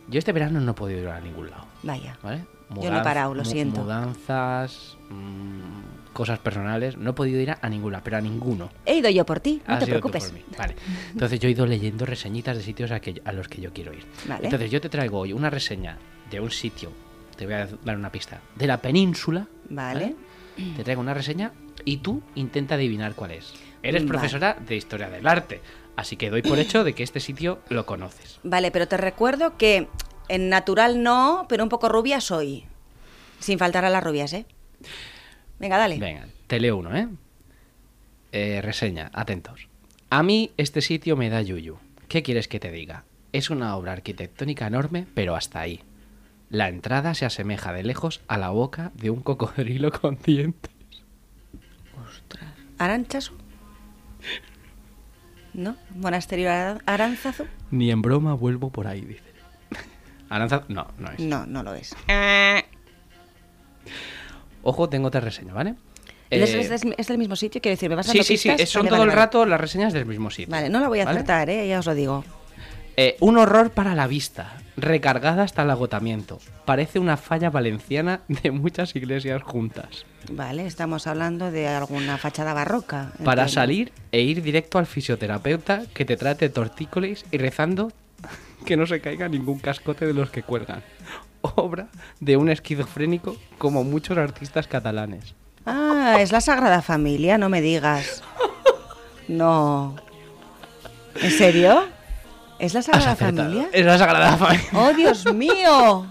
Yo 0.09 0.19
este 0.19 0.33
verano 0.33 0.61
no 0.61 0.73
he 0.73 0.75
podido 0.75 1.01
ir 1.01 1.09
a 1.09 1.21
ningún 1.21 1.51
lado. 1.51 1.67
Vaya. 1.83 2.19
¿Vale? 2.23 2.45
Yo 2.81 2.91
no 2.91 3.01
he 3.01 3.03
parado, 3.05 3.35
lo 3.35 3.45
siento. 3.45 3.83
Mudanzas, 3.83 4.97
mm, 5.11 6.13
cosas 6.13 6.39
personales. 6.39 6.97
No 6.97 7.11
he 7.11 7.13
podido 7.13 7.41
ir 7.41 7.51
a, 7.51 7.59
a 7.61 7.69
ninguna, 7.69 8.03
pero 8.03 8.17
a 8.17 8.21
ninguno. 8.21 8.71
He 8.87 8.97
ido 8.97 9.11
yo 9.11 9.25
por 9.27 9.41
ti, 9.41 9.61
no 9.67 9.75
Has 9.75 9.81
te 9.81 9.87
preocupes. 9.87 10.25
por 10.25 10.33
mí. 10.35 10.43
Vale. 10.59 10.75
Entonces 11.13 11.39
yo 11.41 11.49
he 11.49 11.53
ido 11.53 11.67
leyendo 11.67 12.07
reseñitas 12.07 12.57
de 12.57 12.63
sitios 12.63 12.91
a, 12.91 13.01
que- 13.01 13.21
a 13.25 13.33
los 13.33 13.49
que 13.49 13.61
yo 13.61 13.73
quiero 13.73 13.93
ir. 13.93 14.05
Vale. 14.27 14.45
Entonces 14.45 14.71
yo 14.71 14.81
te 14.81 14.89
traigo 14.89 15.19
hoy 15.21 15.33
una 15.33 15.51
reseña 15.51 15.99
de 16.31 16.41
un 16.41 16.51
sitio 16.51 16.91
te 17.37 17.47
voy 17.47 17.55
a 17.57 17.69
dar 17.85 17.97
una 17.97 18.13
pista, 18.13 18.41
de 18.55 18.67
la 18.69 18.77
península. 18.79 19.49
Vale. 19.69 20.15
Te 20.77 20.85
traigo 20.85 21.01
una 21.01 21.15
reseña 21.15 21.51
y 21.85 21.97
tú 21.97 22.23
intenta 22.37 22.77
adivinar 22.77 23.15
cuál 23.17 23.33
es. 23.33 23.53
Eres 23.83 24.03
Vale. 24.03 24.09
profesora 24.09 24.57
de 24.65 24.77
historia 24.77 25.11
del 25.11 25.27
arte, 25.27 25.61
así 25.97 26.17
que 26.17 26.31
doy 26.31 26.43
por 26.43 26.61
hecho 26.61 26.85
de 26.85 26.93
que 26.95 27.03
este 27.03 27.19
sitio 27.19 27.59
lo 27.71 27.87
conoces. 27.87 28.39
Vale, 28.45 28.71
pero 28.71 28.87
te 28.87 28.97
recuerdo 28.97 29.57
que 29.59 29.89
en 30.29 30.49
natural 30.49 31.03
no, 31.03 31.47
pero 31.49 31.63
un 31.63 31.69
poco 31.69 31.89
rubia 31.89 32.21
soy. 32.21 32.65
Sin 33.41 33.59
faltar 33.59 33.85
a 33.85 33.91
las 33.91 34.03
rubias, 34.05 34.33
¿eh? 34.33 34.47
Venga, 35.59 35.77
dale. 35.77 35.99
Venga, 35.99 36.27
te 36.47 36.61
leo 36.61 36.77
uno, 36.77 36.97
¿eh? 36.97 37.09
Eh, 38.33 38.61
Reseña, 38.63 39.11
atentos. 39.13 39.69
A 40.11 40.23
mí 40.23 40.51
este 40.57 40.81
sitio 40.81 41.17
me 41.17 41.31
da 41.31 41.43
yuyu. 41.43 41.79
¿Qué 42.09 42.23
quieres 42.23 42.49
que 42.49 42.61
te 42.61 42.71
diga? 42.71 43.05
Es 43.33 43.51
una 43.51 43.77
obra 43.77 43.93
arquitectónica 43.93 44.67
enorme, 44.67 45.07
pero 45.15 45.35
hasta 45.37 45.61
ahí. 45.61 45.81
La 46.51 46.69
entrada 46.69 47.15
se 47.15 47.25
asemeja 47.27 47.73
de 47.73 47.83
lejos 47.83 48.21
a 48.29 48.39
la 48.39 48.51
boca 48.51 48.93
de 48.95 49.11
un 49.11 49.21
cocodrilo 49.23 49.91
con 50.01 50.19
dientes. 50.19 50.71
¿Aranchazu? 52.79 53.35
¿No? 55.53 55.77
¿Monasterio 55.95 56.51
Aran- 56.51 56.83
Aránzazu? 56.87 57.45
Ni 57.71 57.91
en 57.91 58.03
broma 58.03 58.35
vuelvo 58.35 58.71
por 58.71 58.87
ahí, 58.87 59.03
dice. 59.03 59.24
Aranza... 60.29 60.63
No, 60.69 60.87
no 60.99 61.11
es. 61.11 61.21
No, 61.21 61.47
no 61.47 61.63
lo 61.63 61.75
es. 61.75 61.95
Ojo, 64.63 64.89
tengo 64.89 65.09
otra 65.09 65.21
reseña, 65.21 65.53
¿vale? 65.53 65.75
¿Es, 66.31 66.51
Eh, 66.55 66.61
es- 66.75 66.83
es 66.97 67.07
del 67.07 67.19
mismo 67.19 67.37
sitio? 67.37 67.61
Quiero 67.61 67.75
decir, 67.75 67.89
¿me 67.91 67.97
vas 67.97 68.07
sí, 68.07 68.13
dando 68.13 68.25
sí, 68.25 68.37
sí, 68.39 68.49
es- 68.49 68.71
son 68.71 68.83
Vale, 68.83 68.89
todo 68.91 68.99
vale, 69.01 69.11
el 69.13 69.17
vale. 69.17 69.27
rato 69.27 69.47
las 69.47 69.61
reseñas 69.61 69.93
del 69.93 70.07
mismo 70.07 70.31
sitio. 70.31 70.51
Vale, 70.51 70.69
no 70.71 70.81
la 70.81 70.89
voy 70.89 71.01
a 71.01 71.05
¿vale? 71.05 71.19
acertar, 71.19 71.51
¿eh? 71.51 71.69
Ya 71.69 71.79
os 71.79 71.87
lo 71.87 71.95
digo. 71.95 72.25
Eh, 72.97 73.17
un 73.21 73.37
horror 73.39 73.71
para 73.71 73.95
la 73.95 74.07
vista, 74.07 74.57
recargada 74.77 75.43
hasta 75.43 75.63
el 75.63 75.71
agotamiento. 75.71 76.39
Parece 76.65 76.99
una 77.01 77.17
falla 77.17 77.51
valenciana 77.51 78.21
de 78.29 78.51
muchas 78.53 78.95
iglesias 78.97 79.43
juntas. 79.43 80.07
Vale, 80.31 80.65
estamos 80.67 81.07
hablando 81.07 81.51
de 81.51 81.69
alguna 81.69 82.17
fachada 82.19 82.55
barroca. 82.55 83.13
Para 83.25 83.43
entiendo. 83.43 83.49
salir 83.49 83.93
e 84.13 84.23
ir 84.23 84.43
directo 84.43 84.79
al 84.79 84.87
fisioterapeuta 84.87 85.83
que 85.93 86.05
te 86.05 86.17
trate 86.17 86.49
tortícolis 86.49 87.25
y 87.31 87.39
rezando 87.39 87.93
que 88.65 88.77
no 88.77 88.87
se 88.87 89.01
caiga 89.01 89.29
ningún 89.29 89.59
cascote 89.59 90.07
de 90.07 90.15
los 90.15 90.31
que 90.31 90.43
cuelgan. 90.43 90.83
Obra 91.43 91.89
de 92.21 92.37
un 92.37 92.49
esquizofrénico 92.49 93.37
como 93.59 93.85
muchos 93.85 94.17
artistas 94.17 94.67
catalanes. 94.67 95.35
Ah, 95.67 96.17
es 96.21 96.33
la 96.33 96.41
Sagrada 96.41 96.83
Familia, 96.83 97.39
no 97.39 97.49
me 97.49 97.61
digas. 97.61 98.23
No. 99.29 99.97
¿En 101.21 101.31
serio? 101.31 101.85
¿Es 102.59 102.75
la 102.75 102.83
Sagrada. 102.83 103.17
Familia? 103.17 103.69
Es 103.73 103.85
la 103.85 103.99
Sagrada 103.99 104.37
Familia. 104.37 104.69
¡Oh, 104.73 104.93
Dios 104.93 105.33
mío! 105.33 106.07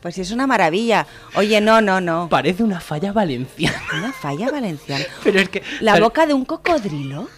Pues 0.00 0.14
sí, 0.14 0.22
es 0.22 0.30
una 0.30 0.46
maravilla. 0.46 1.06
Oye, 1.34 1.60
no, 1.60 1.80
no, 1.82 2.00
no. 2.00 2.28
Parece 2.30 2.62
una 2.62 2.80
falla 2.80 3.12
valenciana. 3.12 3.82
Una 3.98 4.12
falla 4.12 4.50
valenciana. 4.50 5.04
Pero 5.24 5.40
es 5.40 5.48
que 5.50 5.62
La 5.80 6.00
boca 6.00 6.26
de 6.26 6.32
un 6.32 6.44
cocodrilo. 6.44 7.28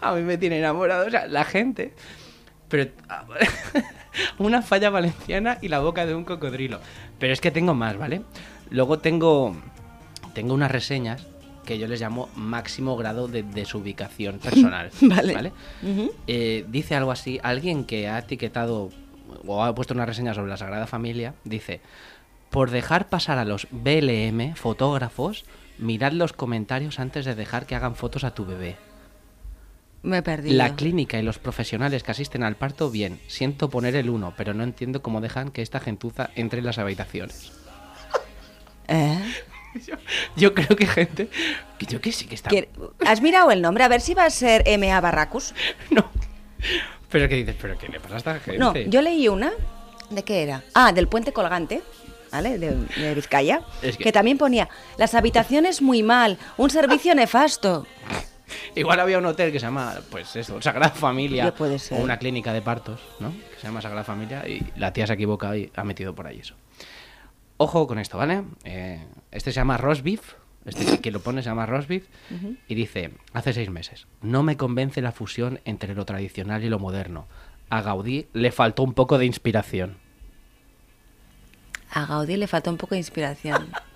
A 0.00 0.14
mí 0.14 0.22
me 0.22 0.38
tiene 0.38 0.58
enamorado. 0.58 1.06
O 1.06 1.10
sea, 1.10 1.26
la 1.26 1.44
gente. 1.44 1.94
Pero. 2.68 2.90
Una 4.38 4.62
falla 4.62 4.88
valenciana 4.90 5.58
y 5.60 5.68
la 5.68 5.80
boca 5.80 6.06
de 6.06 6.14
un 6.14 6.24
cocodrilo. 6.24 6.80
Pero 7.18 7.32
es 7.32 7.40
que 7.40 7.50
tengo 7.50 7.74
más, 7.74 7.96
¿vale? 7.96 8.22
Luego 8.70 8.98
tengo. 8.98 9.56
Tengo 10.34 10.54
unas 10.54 10.70
reseñas 10.70 11.26
que 11.64 11.78
yo 11.78 11.88
les 11.88 12.00
llamo 12.00 12.30
máximo 12.34 12.96
grado 12.96 13.28
de 13.28 13.42
desubicación 13.42 14.38
personal. 14.42 14.90
Vale. 15.02 15.52
Eh, 16.26 16.64
dice 16.68 16.94
algo 16.94 17.10
así, 17.10 17.38
alguien 17.42 17.84
que 17.84 18.08
ha 18.08 18.18
etiquetado 18.18 18.90
o 19.46 19.64
ha 19.64 19.74
puesto 19.74 19.94
una 19.94 20.06
reseña 20.06 20.34
sobre 20.34 20.50
la 20.50 20.56
Sagrada 20.56 20.86
Familia, 20.86 21.34
dice, 21.44 21.80
por 22.50 22.70
dejar 22.70 23.08
pasar 23.08 23.38
a 23.38 23.44
los 23.44 23.66
BLM, 23.70 24.54
fotógrafos, 24.54 25.44
mirad 25.78 26.12
los 26.12 26.32
comentarios 26.32 27.00
antes 27.00 27.24
de 27.24 27.34
dejar 27.34 27.66
que 27.66 27.74
hagan 27.74 27.96
fotos 27.96 28.24
a 28.24 28.34
tu 28.34 28.46
bebé. 28.46 28.76
Me 30.06 30.18
he 30.18 30.22
perdido. 30.22 30.56
La 30.56 30.76
clínica 30.76 31.18
y 31.18 31.22
los 31.22 31.38
profesionales 31.38 32.02
que 32.04 32.12
asisten 32.12 32.42
al 32.44 32.54
parto, 32.56 32.90
bien, 32.90 33.18
siento 33.26 33.68
poner 33.70 33.96
el 33.96 34.08
uno, 34.08 34.34
pero 34.36 34.54
no 34.54 34.62
entiendo 34.62 35.02
cómo 35.02 35.20
dejan 35.20 35.50
que 35.50 35.62
esta 35.62 35.80
gentuza 35.80 36.30
entre 36.36 36.60
en 36.60 36.64
las 36.66 36.78
habitaciones. 36.78 37.50
¿Eh? 38.88 39.18
Yo 40.36 40.54
creo 40.54 40.68
que 40.76 40.86
gente, 40.86 41.28
que 41.78 41.86
yo 41.86 42.00
que 42.00 42.12
sí 42.12 42.26
que 42.26 42.36
está... 42.36 42.48
¿Quiere- 42.50 42.70
¿Has 43.04 43.20
mirado 43.20 43.50
el 43.50 43.60
nombre? 43.60 43.84
A 43.84 43.88
ver 43.88 44.00
si 44.00 44.14
va 44.14 44.24
a 44.24 44.30
ser 44.30 44.62
M.A. 44.66 45.00
Barracus. 45.00 45.54
No. 45.90 46.08
Pero 47.10 47.28
que 47.28 47.34
dices, 47.36 47.56
pero 47.60 47.76
¿qué 47.78 47.88
le 47.88 48.00
pasa 48.00 48.14
a 48.14 48.18
esta 48.18 48.40
gente? 48.40 48.58
No, 48.58 48.74
yo 48.74 49.02
leí 49.02 49.28
una. 49.28 49.52
¿De 50.10 50.22
qué 50.22 50.42
era? 50.42 50.62
Ah, 50.74 50.92
del 50.92 51.08
puente 51.08 51.32
colgante. 51.32 51.82
¿Vale? 52.32 52.58
De, 52.58 52.74
de 52.74 53.14
Vizcaya. 53.14 53.60
Es 53.82 53.96
que- 53.96 54.04
que... 54.04 54.12
también 54.12 54.38
ponía 54.38 54.68
las 54.98 55.14
habitaciones 55.14 55.82
muy 55.82 56.02
mal, 56.02 56.38
un 56.56 56.70
servicio 56.70 57.14
nefasto. 57.14 57.86
Igual 58.74 59.00
había 59.00 59.18
un 59.18 59.26
hotel 59.26 59.52
que 59.52 59.58
se 59.58 59.66
llama, 59.66 59.94
pues 60.10 60.36
eso, 60.36 60.60
Sagrada 60.60 60.90
Familia. 60.90 61.54
Puede 61.54 61.78
ser. 61.78 62.00
O 62.00 62.04
una 62.04 62.18
clínica 62.18 62.52
de 62.52 62.62
partos, 62.62 63.00
¿no? 63.20 63.32
Que 63.32 63.60
se 63.60 63.66
llama 63.66 63.80
Sagrada 63.80 64.04
Familia 64.04 64.46
y 64.48 64.64
la 64.76 64.92
tía 64.92 65.06
se 65.06 65.12
ha 65.12 65.14
equivocado 65.14 65.56
y 65.56 65.70
ha 65.74 65.84
metido 65.84 66.14
por 66.14 66.26
ahí 66.26 66.40
eso. 66.40 66.54
Ojo 67.58 67.86
con 67.86 67.98
esto, 67.98 68.18
¿vale? 68.18 68.42
Eh, 68.64 69.04
este 69.32 69.52
se 69.52 69.56
llama 69.56 69.76
Roast 69.78 70.02
Beef. 70.02 70.34
Este 70.64 71.00
que 71.00 71.12
lo 71.12 71.20
pone 71.20 71.42
se 71.42 71.48
llama 71.48 71.64
Roast 71.64 71.88
Beef. 71.88 72.06
Y 72.68 72.74
dice, 72.74 73.12
hace 73.32 73.52
seis 73.52 73.70
meses, 73.70 74.06
no 74.20 74.42
me 74.42 74.56
convence 74.56 75.00
la 75.00 75.12
fusión 75.12 75.60
entre 75.64 75.94
lo 75.94 76.04
tradicional 76.04 76.64
y 76.64 76.68
lo 76.68 76.78
moderno. 76.78 77.26
A 77.70 77.82
Gaudí 77.82 78.26
le 78.32 78.52
faltó 78.52 78.82
un 78.82 78.92
poco 78.92 79.16
de 79.18 79.26
inspiración. 79.26 79.96
A 81.90 82.04
Gaudí 82.04 82.36
le 82.36 82.46
faltó 82.46 82.70
un 82.70 82.76
poco 82.76 82.94
de 82.94 82.98
inspiración. 82.98 83.68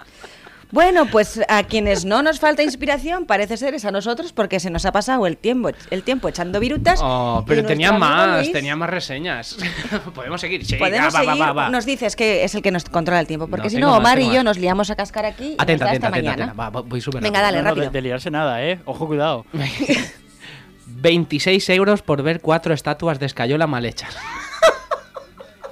Bueno, 0.73 1.07
pues 1.07 1.41
a 1.49 1.65
quienes 1.65 2.05
no 2.05 2.23
nos 2.23 2.39
falta 2.39 2.63
inspiración 2.63 3.27
parece 3.27 3.57
ser 3.57 3.75
es 3.75 3.85
a 3.85 3.91
nosotros 3.91 4.33
porque 4.33 4.61
se 4.61 4.71
nos 4.71 4.87
ha 4.87 4.93
pasado 4.93 5.27
el 5.27 5.37
tiempo, 5.37 5.71
el 5.91 6.03
tiempo 6.05 6.29
echando 6.29 6.61
virutas. 6.61 7.01
Oh, 7.03 7.41
y 7.45 7.49
pero 7.49 7.65
tenía 7.65 7.91
más, 7.93 8.39
Luis- 8.45 8.53
tenía 8.53 8.77
más 8.77 8.89
reseñas. 8.89 9.57
Podemos 10.15 10.41
seguir. 10.41 10.65
Sí, 10.65 10.77
Podemos 10.77 11.13
va, 11.15 11.19
va, 11.19 11.25
seguir, 11.33 11.43
va, 11.43 11.53
va. 11.53 11.71
nos 11.71 11.85
dices 11.87 12.15
que 12.15 12.45
es 12.45 12.55
el 12.55 12.63
que 12.63 12.71
nos 12.71 12.85
controla 12.85 13.19
el 13.21 13.27
tiempo, 13.27 13.49
porque 13.49 13.65
No, 13.65 13.71
si 13.71 13.77
no, 13.79 13.89
más, 13.91 13.99
Omar 13.99 14.21
y 14.21 14.31
yo 14.33 14.45
nos 14.45 14.59
liamos 14.59 14.91
a 14.91 14.97
cascar 14.97 15.27
aquí 15.27 15.51
y 15.51 15.55
Atenta, 15.59 15.73
nos 15.73 15.81
da 15.81 15.87
atenta, 15.89 16.07
hasta 16.07 16.09
atenta, 16.09 16.31
mañana. 16.31 16.45
atenta. 16.45 16.63
Va, 16.63 16.71
va, 16.71 16.81
voy 16.83 17.01
súper 17.01 17.21
Venga, 17.23 17.41
rápido. 17.41 17.47
dale, 17.53 17.57
No, 17.59 17.63
no, 17.71 17.75
de, 17.75 17.81
rápido. 17.83 17.91
de 17.93 18.03
liarse 18.03 18.31
nada, 18.31 18.63
¿eh? 18.65 18.81
Ojo, 18.85 19.07
cuidado. 19.09 19.45
26 20.87 21.69
euros 21.71 22.03
por 22.03 22.23
ver 22.23 22.41
cuatro 22.41 22.75
estatuas 22.75 23.19
de 23.19 23.27
escayola 23.27 23.67
mal 23.67 23.85
hechas. 23.87 24.17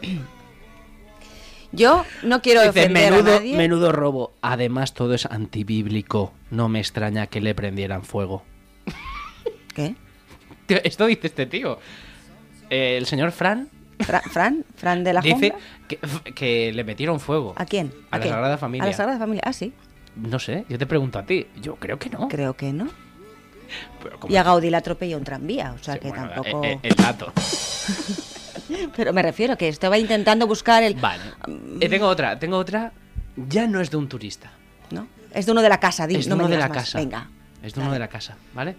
Yo 1.73 2.05
no 2.23 2.41
quiero 2.41 2.61
Dice, 2.63 2.71
ofender 2.81 3.13
menudo, 3.13 3.33
a 3.33 3.39
nadie. 3.39 3.57
menudo 3.57 3.93
robo. 3.93 4.33
Además, 4.41 4.95
todo 4.95 5.15
es 5.15 5.27
antibíblico. 5.27 6.33
No 6.51 6.69
me 6.69 6.79
extraña 6.81 7.27
que 7.27 7.41
le 7.41 7.55
prendieran 7.55 8.03
fuego. 8.05 8.43
¿Qué? 9.75 9.95
Esto 10.69 11.07
dice 11.07 11.27
este 11.29 11.47
tío. 11.47 11.79
Eh, 12.71 12.97
el 12.99 13.07
señor 13.07 13.33
Fran 13.33 13.69
Fra- 14.01 14.21
Fran, 14.21 14.65
Fran 14.77 15.03
de 15.05 15.13
la 15.13 15.21
dice 15.23 15.55
que, 15.89 15.99
que 16.35 16.73
le 16.73 16.85
metieron 16.85 17.19
fuego. 17.21 17.55
¿A 17.57 17.65
quién? 17.65 17.93
A 18.11 18.17
la 18.17 18.23
quién? 18.23 18.35
Sagrada 18.35 18.59
Familia. 18.59 18.85
A 18.85 18.87
la 18.89 18.93
Sagrada 18.97 19.19
Familia. 19.19 19.43
Ah, 19.45 19.53
sí. 19.53 19.73
No 20.17 20.39
sé, 20.39 20.65
yo 20.69 20.79
te 20.79 20.87
pregunto 20.87 21.19
a 21.19 21.25
ti. 21.25 21.47
Yo 21.61 21.77
creo 21.77 21.99
que 21.99 22.11
no. 22.11 22.29
Creo 22.29 22.55
que 22.55 22.73
no. 22.73 22.89
Pero 24.03 24.19
Y 24.29 24.37
a 24.37 24.43
Gaudí 24.43 24.71
le 24.71 24.77
atropelló 24.79 25.17
un 25.19 25.25
tranvía, 25.25 25.73
o 25.73 25.83
sea 25.83 25.95
Sí, 25.95 26.01
que 26.01 26.09
bueno, 26.09 26.29
tampoco. 26.31 26.65
eh, 26.65 26.73
eh, 26.73 26.79
el 26.89 26.95
dato. 26.95 27.33
Pero 28.97 29.13
me 29.13 29.23
refiero 29.23 29.57
que 29.57 29.69
estaba 29.69 29.99
intentando 29.99 30.47
buscar 30.47 30.83
el. 30.83 30.95
Vale. 30.95 31.23
Eh, 31.81 31.89
tengo 31.89 32.07
otra, 32.07 32.39
tengo 32.39 32.57
otra. 32.57 32.93
Ya 33.37 33.67
no 33.67 33.81
es 33.81 33.91
de 33.91 33.97
un 33.97 34.09
turista. 34.09 34.51
¿No? 34.91 35.07
Es 35.33 35.47
de 35.47 35.53
uno 35.53 35.63
de 35.63 35.69
la 35.69 35.79
casa, 35.81 36.07
di, 36.07 36.17
es 36.17 36.25
de 36.25 36.31
no 36.31 36.37
me 36.37 36.45
uno 36.45 36.51
de 36.53 36.59
la 36.59 36.69
más. 36.69 36.79
casa. 36.79 36.99
Venga. 36.99 37.29
Es 37.63 37.75
de 37.75 37.81
uno 37.81 37.91
dale. 37.91 37.95
de 37.95 37.99
la 38.01 38.09
casa, 38.09 38.37
¿vale? 38.55 38.77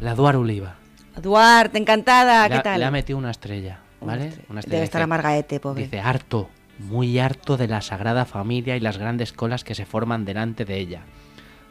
La 0.00 0.14
Duar 0.14 0.36
Oliva. 0.36 0.76
Duarte, 1.20 1.78
encantada, 1.78 2.48
¿qué 2.48 2.56
ha- 2.56 2.62
tal? 2.62 2.78
Le 2.80 2.84
ha 2.86 2.90
metido 2.90 3.18
una 3.18 3.30
estrella, 3.30 3.78
Una 4.00 4.12
¿vale? 4.12 4.26
estrella. 4.28 4.46
Una 4.50 4.60
Debe 4.60 4.82
estar 4.84 4.98
dice- 5.00 5.04
amargaete, 5.04 5.60
pobre. 5.60 5.84
Dice 5.84 6.00
harto, 6.00 6.50
muy 6.78 7.18
harto 7.18 7.56
de 7.56 7.68
la 7.68 7.80
Sagrada 7.80 8.26
Familia 8.26 8.76
y 8.76 8.80
las 8.80 8.98
grandes 8.98 9.32
colas 9.32 9.64
que 9.64 9.74
se 9.74 9.86
forman 9.86 10.24
delante 10.26 10.64
de 10.66 10.76
ella. 10.78 11.00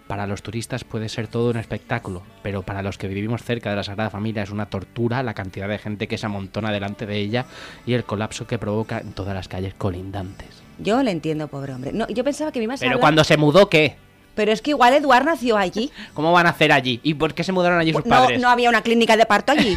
Para 0.07 0.27
los 0.27 0.43
turistas 0.43 0.83
puede 0.83 1.09
ser 1.09 1.27
todo 1.27 1.49
un 1.49 1.57
espectáculo, 1.57 2.21
pero 2.43 2.61
para 2.61 2.83
los 2.83 2.97
que 2.99 3.07
vivimos 3.07 3.41
cerca 3.43 3.71
de 3.71 3.75
la 3.77 3.83
Sagrada 3.83 4.11
Familia 4.11 4.43
es 4.43 4.51
una 4.51 4.67
tortura 4.67 5.23
la 5.23 5.33
cantidad 5.33 5.67
de 5.67 5.79
gente 5.79 6.07
que 6.07 6.19
se 6.19 6.27
amontona 6.27 6.71
delante 6.71 7.07
de 7.07 7.17
ella 7.17 7.45
y 7.87 7.93
el 7.93 8.03
colapso 8.03 8.45
que 8.45 8.59
provoca 8.59 8.99
en 8.99 9.13
todas 9.13 9.33
las 9.33 9.47
calles 9.47 9.73
colindantes. 9.73 10.61
Yo 10.77 11.01
le 11.01 11.09
entiendo, 11.09 11.47
pobre 11.47 11.73
hombre. 11.73 11.91
No, 11.91 12.07
yo 12.09 12.23
pensaba 12.23 12.51
que 12.51 12.59
me 12.59 12.65
ibas 12.65 12.81
a 12.81 12.81
Pero 12.81 12.91
hablar- 12.91 13.01
cuando 13.01 13.23
se 13.23 13.37
mudó, 13.37 13.67
¿qué? 13.67 13.95
Pero 14.35 14.51
es 14.51 14.61
que 14.61 14.71
igual 14.71 14.93
Eduard 14.93 15.25
nació 15.25 15.57
allí. 15.57 15.91
¿Cómo 16.13 16.31
van 16.31 16.45
a 16.45 16.49
hacer 16.49 16.71
allí? 16.71 16.99
¿Y 17.01 17.15
por 17.15 17.33
qué 17.33 17.43
se 17.43 17.51
mudaron 17.51 17.79
allí 17.79 17.91
sus 17.91 18.05
No, 18.05 18.09
padres? 18.09 18.39
no 18.39 18.49
había 18.49 18.69
una 18.69 18.81
clínica 18.81 19.17
de 19.17 19.25
parto 19.25 19.53
allí. 19.53 19.75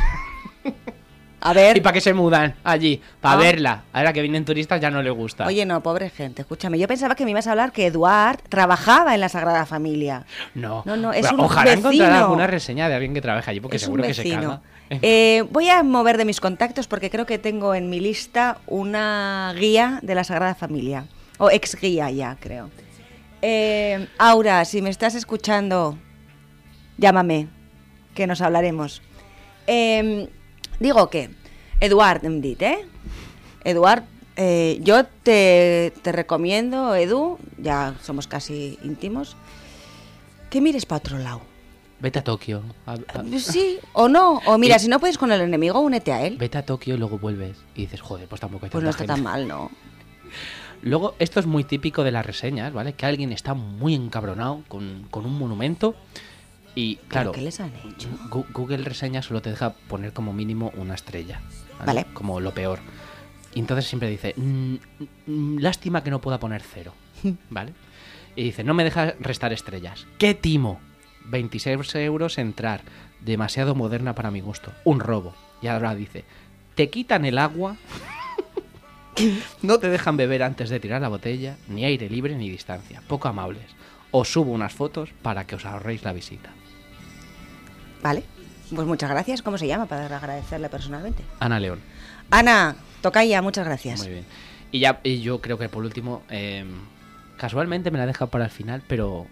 A 1.41 1.53
ver. 1.53 1.77
¿Y 1.77 1.81
para 1.81 1.93
qué 1.93 2.01
se 2.01 2.13
mudan 2.15 2.55
allí? 2.65 3.01
Para 3.21 3.35
Ah. 3.35 3.43
verla. 3.43 3.83
Ahora 3.93 4.13
que 4.13 4.21
vienen 4.23 4.45
turistas 4.45 4.81
ya 4.81 4.91
no 4.91 5.03
le 5.03 5.11
gusta. 5.11 5.47
Oye, 5.47 5.65
no, 5.65 5.81
pobre 5.83 6.11
gente, 6.11 6.43
escúchame. 6.43 6.79
Yo 6.79 6.89
pensaba 6.89 7.15
que 7.15 7.25
me 7.25 7.31
ibas 7.31 7.47
a 7.47 7.53
hablar 7.53 7.71
que 7.73 7.87
Eduard 7.87 8.41
trabajaba 8.49 9.15
en 9.15 9.21
la 9.21 9.29
Sagrada 9.29 9.65
Familia. 9.67 10.25
no. 10.55 10.83
No, 10.85 10.97
no, 10.97 11.13
es 11.13 11.23
Bueno, 11.23 11.39
un 11.39 11.45
Ojalá 11.45 11.73
encontrar 11.73 11.93
vecino. 12.11 12.19
alguna 12.25 12.47
reseña 12.49 12.89
de 12.89 12.95
alguien 12.95 13.15
que 13.15 13.21
trabaja 13.21 13.51
allí, 13.51 13.61
porque 13.61 13.77
es 13.77 13.83
seguro 13.83 14.03
un 14.03 14.09
que 14.09 14.15
se 14.15 14.29
caga. 14.29 14.61
Eh, 14.91 15.45
voy 15.51 15.69
a 15.69 15.83
mover 15.83 16.17
de 16.17 16.25
mis 16.25 16.41
contactos 16.41 16.89
porque 16.89 17.11
creo 17.11 17.27
que 17.27 17.37
tengo 17.39 17.75
en 17.75 17.91
mi 17.91 18.01
lista 18.01 18.57
una 18.67 19.53
guía 19.55 19.99
de 20.03 20.15
la 20.15 20.25
Sagrada 20.25 20.55
Familia. 20.55 21.05
O 21.37 21.51
ex 21.51 21.77
guía 21.79 22.11
ya, 22.11 22.39
creo. 22.41 22.71
Eh, 23.43 24.09
Aura, 24.17 24.65
si 24.65 24.81
me 24.81 24.89
estás 24.89 25.15
escuchando, 25.15 25.99
llámame, 26.97 27.49
que 28.15 28.27
nos 28.27 28.41
hablaremos. 28.41 29.03
Eh, 29.67 30.31
digo 30.81 31.11
que, 31.11 31.31
Eduard, 31.81 32.25
em 32.25 32.41
dit, 32.41 32.61
¿eh? 32.63 32.85
Eduard, 33.65 34.05
eh, 34.37 34.79
yo 34.83 35.05
te, 35.23 35.93
te 36.03 36.13
recomiendo, 36.13 36.95
Edu, 36.95 37.39
ya 37.59 37.95
somos 38.03 38.27
casi 38.27 38.79
íntimos, 38.85 39.37
que 40.51 40.61
mires 40.61 40.87
para 40.87 40.99
otro 40.99 41.19
lado. 41.19 41.41
Vete 42.01 42.21
a 42.21 42.25
Tokio. 42.25 42.63
a- 42.87 42.93
a- 42.93 43.23
Pues 43.23 43.43
Sí, 43.45 43.79
o 43.93 44.09
no. 44.09 44.41
O 44.47 44.57
mira, 44.57 44.77
Y- 44.77 44.79
si 44.79 44.89
no 44.89 45.01
puedes 45.01 45.19
con 45.19 45.33
el 45.33 45.41
enemigo, 45.41 45.81
únete 45.81 46.13
a 46.13 46.25
él. 46.25 46.37
Vete 46.37 46.57
a 46.59 46.65
Tokio 46.65 46.95
y 46.95 46.99
luego 46.99 47.19
vuelves. 47.19 47.57
Y 47.75 47.83
dices, 47.83 48.01
joder, 48.01 48.29
pues 48.29 48.41
tampoco 48.41 48.67
hay 48.67 48.71
Pues 48.71 48.85
no 48.85 48.91
está 48.91 49.05
tan 49.05 49.23
mal, 49.23 49.49
¿no? 49.49 49.71
Luego, 50.83 51.17
esto 51.19 51.41
es 51.41 51.47
muy 51.47 51.65
típico 51.65 52.05
de 52.05 52.13
las 52.13 52.25
reseñas, 52.25 52.73
¿vale? 52.73 52.93
Que 52.93 53.05
alguien 53.05 53.33
está 53.33 53.55
muy 53.55 53.95
encabronado 53.97 54.63
con, 54.69 55.09
con 55.11 55.27
un 55.27 55.37
monumento 55.37 55.97
y, 56.75 56.97
¿Pero 56.97 57.09
claro, 57.09 57.33
¿Qué 57.33 57.41
les 57.41 57.61
han 57.61 57.73
hecho? 57.77 58.09
Google 58.31 58.85
Reseñas 58.85 59.27
solo 59.27 59.43
te 59.43 59.51
deja 59.51 59.73
poner 59.73 60.13
como 60.13 60.33
mínimo 60.33 60.73
una 60.77 60.95
estrella. 60.95 61.41
Vale. 61.85 62.07
Como 62.15 62.41
lo 62.41 62.53
peor. 62.55 62.79
Y 63.55 63.61
entonces 63.61 63.87
siempre 63.87 64.09
dice, 64.09 64.35
"Mm, 64.37 64.75
mm, 65.27 65.59
lástima 65.59 66.05
que 66.05 66.11
no 66.11 66.21
pueda 66.21 66.39
poner 66.39 66.63
cero. 66.63 66.93
¿Vale? 67.51 67.73
Y 68.37 68.45
dice, 68.45 68.63
no 68.63 68.75
me 68.75 68.85
deja 68.85 69.15
restar 69.19 69.53
estrellas. 69.53 70.07
¡Qué 70.19 70.35
timo! 70.35 70.81
26 71.25 71.95
euros 71.97 72.39
entrar. 72.39 72.83
Demasiado 73.21 73.75
moderna 73.75 74.15
para 74.15 74.31
mi 74.31 74.41
gusto. 74.41 74.73
Un 74.85 75.01
robo. 75.01 75.35
Y 75.61 75.67
ahora 75.67 75.95
dice, 75.97 76.25
te 76.77 76.89
quitan 76.89 77.25
el 77.25 77.39
agua. 77.39 77.77
no 79.63 79.79
te 79.79 79.89
dejan 79.89 80.17
beber 80.17 80.43
antes 80.45 80.71
de 80.71 80.79
tirar 80.79 81.01
la 81.01 81.09
botella. 81.09 81.57
Ni 81.69 81.85
aire 81.85 82.09
libre 82.09 82.37
ni 82.37 82.49
distancia. 82.49 83.03
Poco 83.09 83.27
amables. 83.29 83.65
Os 84.11 84.33
subo 84.33 84.53
unas 84.53 84.73
fotos 84.73 85.11
para 85.23 85.47
que 85.47 85.55
os 85.57 85.65
ahorréis 85.65 86.05
la 86.05 86.13
visita. 86.13 86.51
Vale. 88.03 88.23
Pues 88.75 88.87
muchas 88.87 89.11
gracias. 89.11 89.43
¿Cómo 89.43 89.59
se 89.59 89.67
llama 89.67 89.87
para 89.87 90.05
agradecerle 90.05 90.69
personalmente? 90.69 91.23
Ana 91.41 91.59
León. 91.59 91.81
Ana, 92.31 92.77
Tocaya, 93.01 93.41
muchas 93.43 93.65
gracias. 93.65 94.01
Muy 94.01 94.11
bien. 94.11 94.25
Y 94.71 94.81
ya 94.81 95.01
y 95.03 95.21
yo 95.21 95.41
creo 95.41 95.59
que 95.59 95.69
por 95.69 95.85
último, 95.85 96.23
eh, 96.29 96.65
casualmente 97.39 97.91
me 97.91 97.99
la 97.99 98.05
he 98.05 98.07
dejado 98.09 98.31
para 98.31 98.45
el 98.45 98.51
final, 98.51 98.83
pero 98.87 99.27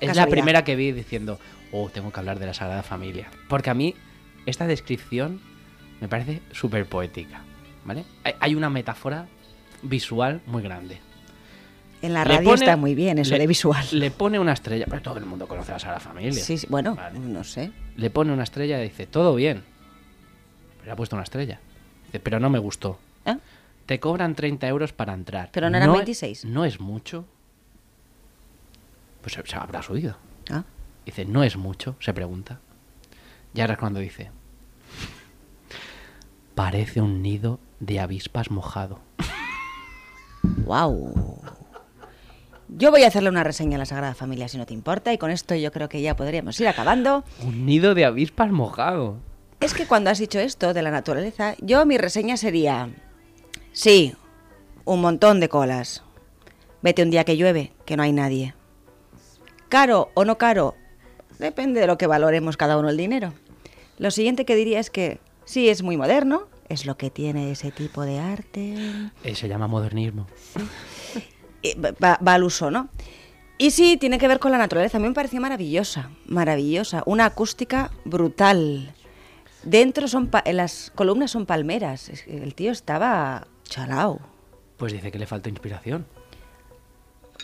es 0.00 0.16
la 0.16 0.26
primera 0.26 0.64
que 0.64 0.76
vi 0.76 0.92
diciendo, 0.92 1.38
oh, 1.72 1.88
tengo 1.88 2.12
que 2.12 2.20
hablar 2.20 2.38
de 2.38 2.46
la 2.46 2.54
Sagrada 2.54 2.82
Familia. 2.82 3.28
Porque 3.48 3.70
a 3.70 3.74
mí 3.74 3.94
esta 4.44 4.66
descripción 4.66 5.40
me 6.00 6.08
parece 6.08 6.42
súper 6.52 6.86
poética, 6.86 7.42
¿vale? 7.84 8.04
Hay 8.40 8.54
una 8.54 8.68
metáfora 8.68 9.26
visual 9.82 10.42
muy 10.46 10.62
grande. 10.62 11.00
En 12.06 12.12
la 12.14 12.24
radio 12.24 12.44
pone- 12.50 12.64
está 12.64 12.76
muy 12.76 12.94
bien 12.94 13.18
eso 13.18 13.32
le- 13.34 13.40
de 13.40 13.46
visual. 13.46 13.84
Le 13.92 14.10
pone 14.10 14.38
una 14.38 14.52
estrella, 14.52 14.86
pero 14.88 15.00
todo 15.02 15.18
el 15.18 15.24
mundo 15.26 15.46
conoce 15.48 15.70
a 15.72 15.74
la 15.74 15.78
Sagrada 15.78 16.00
Familia. 16.00 16.32
Sí, 16.32 16.58
sí, 16.58 16.66
bueno, 16.70 16.94
Vale. 16.96 17.18
no 17.18 17.44
sé. 17.44 17.72
Le 17.96 18.10
pone 18.10 18.32
una 18.32 18.42
estrella 18.42 18.78
y 18.80 18.84
dice, 18.84 19.06
todo 19.06 19.34
bien. 19.34 19.62
Pero 20.76 20.86
le 20.86 20.90
ha 20.92 20.96
puesto 20.96 21.16
una 21.16 21.22
estrella. 21.22 21.60
Dice, 22.06 22.20
pero 22.20 22.38
no 22.40 22.50
me 22.50 22.58
gustó. 22.58 22.98
¿Eh? 23.24 23.36
Te 23.86 24.00
cobran 24.00 24.34
30 24.34 24.66
euros 24.68 24.92
para 24.92 25.12
entrar. 25.14 25.50
Pero 25.52 25.68
no 25.70 25.76
eran 25.76 25.90
es- 25.90 25.96
26. 25.96 26.44
¿No 26.44 26.64
es 26.64 26.80
mucho? 26.80 27.24
Pues 29.22 29.32
se, 29.34 29.46
se 29.46 29.56
habrá 29.56 29.80
subido. 29.82 30.16
Ah, 30.50 30.64
Dice, 31.06 31.24
¿no 31.24 31.42
es 31.42 31.56
mucho? 31.56 31.96
Se 32.00 32.12
pregunta. 32.14 32.60
Y 33.54 33.60
ahora 33.60 33.74
es 33.74 33.78
cuando 33.78 34.00
dice, 34.00 34.30
parece 36.54 37.00
un 37.00 37.22
nido 37.22 37.60
de 37.80 38.00
avispas 38.00 38.50
mojado. 38.50 39.00
wow. 40.64 41.40
Yo 42.76 42.90
voy 42.90 43.04
a 43.04 43.06
hacerle 43.06 43.28
una 43.28 43.44
reseña 43.44 43.76
a 43.76 43.78
la 43.78 43.86
Sagrada 43.86 44.14
Familia 44.14 44.48
si 44.48 44.58
no 44.58 44.66
te 44.66 44.74
importa 44.74 45.12
y 45.12 45.18
con 45.18 45.30
esto 45.30 45.54
yo 45.54 45.70
creo 45.70 45.88
que 45.88 46.02
ya 46.02 46.16
podríamos 46.16 46.58
ir 46.58 46.66
acabando. 46.66 47.22
Un 47.40 47.66
nido 47.66 47.94
de 47.94 48.04
avispas 48.04 48.50
mojado. 48.50 49.18
Es 49.60 49.74
que 49.74 49.86
cuando 49.86 50.10
has 50.10 50.18
dicho 50.18 50.40
esto 50.40 50.74
de 50.74 50.82
la 50.82 50.90
naturaleza, 50.90 51.54
yo 51.60 51.86
mi 51.86 51.98
reseña 51.98 52.36
sería, 52.36 52.90
sí, 53.72 54.16
un 54.84 55.00
montón 55.00 55.38
de 55.38 55.48
colas. 55.48 56.02
Vete 56.82 57.04
un 57.04 57.10
día 57.10 57.22
que 57.22 57.36
llueve, 57.36 57.72
que 57.84 57.96
no 57.96 58.02
hay 58.02 58.10
nadie. 58.10 58.54
Caro 59.68 60.10
o 60.14 60.24
no 60.24 60.36
caro, 60.36 60.74
depende 61.38 61.80
de 61.80 61.86
lo 61.86 61.96
que 61.96 62.08
valoremos 62.08 62.56
cada 62.56 62.76
uno 62.76 62.88
el 62.88 62.96
dinero. 62.96 63.34
Lo 63.98 64.10
siguiente 64.10 64.44
que 64.44 64.56
diría 64.56 64.80
es 64.80 64.90
que 64.90 65.20
sí 65.44 65.68
es 65.68 65.84
muy 65.84 65.96
moderno, 65.96 66.48
es 66.68 66.86
lo 66.86 66.96
que 66.96 67.10
tiene 67.10 67.52
ese 67.52 67.70
tipo 67.70 68.02
de 68.02 68.18
arte. 68.18 68.74
Eh, 69.22 69.36
se 69.36 69.46
llama 69.46 69.68
modernismo. 69.68 70.26
Eh, 70.56 70.62
va, 72.02 72.18
va 72.26 72.34
al 72.34 72.44
uso, 72.44 72.70
¿no? 72.70 72.88
Y 73.58 73.70
sí, 73.70 73.96
tiene 73.96 74.18
que 74.18 74.26
ver 74.28 74.38
con 74.40 74.50
la 74.52 74.58
naturaleza. 74.58 74.98
A 74.98 75.00
mí 75.00 75.06
me 75.08 75.14
pareció 75.14 75.40
maravillosa, 75.40 76.10
maravillosa. 76.26 77.02
Una 77.06 77.26
acústica 77.26 77.90
brutal. 78.04 78.92
Dentro 79.62 80.08
son 80.08 80.26
pa- 80.26 80.42
las 80.52 80.90
columnas 80.94 81.30
son 81.30 81.46
palmeras. 81.46 82.10
El 82.26 82.54
tío 82.54 82.72
estaba 82.72 83.46
chalao. 83.64 84.20
Pues 84.76 84.92
dice 84.92 85.12
que 85.12 85.18
le 85.20 85.26
falta 85.26 85.48
inspiración. 85.48 86.04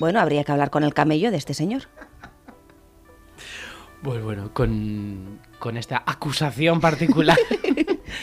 Bueno, 0.01 0.21
habría 0.21 0.43
que 0.45 0.51
hablar 0.53 0.71
con 0.71 0.83
el 0.83 0.95
camello 0.95 1.31
de 1.31 1.37
este 1.37 1.55
señor. 1.55 1.83
Pues 4.03 4.23
bueno, 4.23 4.53
con, 4.55 5.41
con 5.59 5.77
esta 5.77 6.03
acusación 6.07 6.81
particular. 6.81 7.39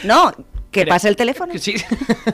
No, 0.04 0.32
que 0.86 0.90
pase 0.90 1.10
el 1.10 1.16
teléfono. 1.16 1.54
Sí. 1.58 1.76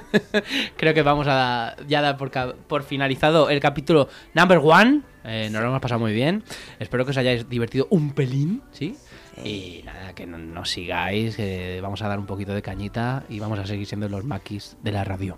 Creo 0.77 0.93
que 0.93 1.01
vamos 1.01 1.27
a 1.29 1.75
ya 1.87 2.01
dar 2.01 2.17
por, 2.17 2.83
finalizado 2.83 3.49
el 3.49 3.59
capítulo 3.59 4.09
number 4.33 4.59
one. 4.61 5.01
Eh, 5.23 5.49
nos 5.51 5.61
lo 5.61 5.69
hemos 5.69 5.81
pasado 5.81 5.99
muy 5.99 6.13
bien. 6.13 6.43
Espero 6.79 7.05
que 7.05 7.11
os 7.11 7.17
hayáis 7.17 7.47
divertido 7.49 7.87
un 7.89 8.11
pelín, 8.13 8.61
¿sí? 8.71 8.95
Y 9.43 9.81
nada, 9.85 10.13
que 10.13 10.25
no- 10.27 10.37
nos 10.37 10.69
sigáis, 10.69 11.35
que 11.35 11.79
vamos 11.81 12.01
a 12.01 12.07
dar 12.07 12.19
un 12.19 12.25
poquito 12.25 12.53
de 12.53 12.61
cañita 12.61 13.23
y 13.29 13.39
vamos 13.39 13.57
a 13.59 13.65
seguir 13.65 13.87
siendo 13.87 14.09
los 14.09 14.23
maquis 14.23 14.77
de 14.83 14.91
la 14.91 15.03
radio. 15.03 15.37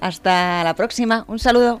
Hasta 0.00 0.62
la 0.62 0.74
próxima. 0.74 1.24
Un 1.28 1.38
saludo. 1.38 1.80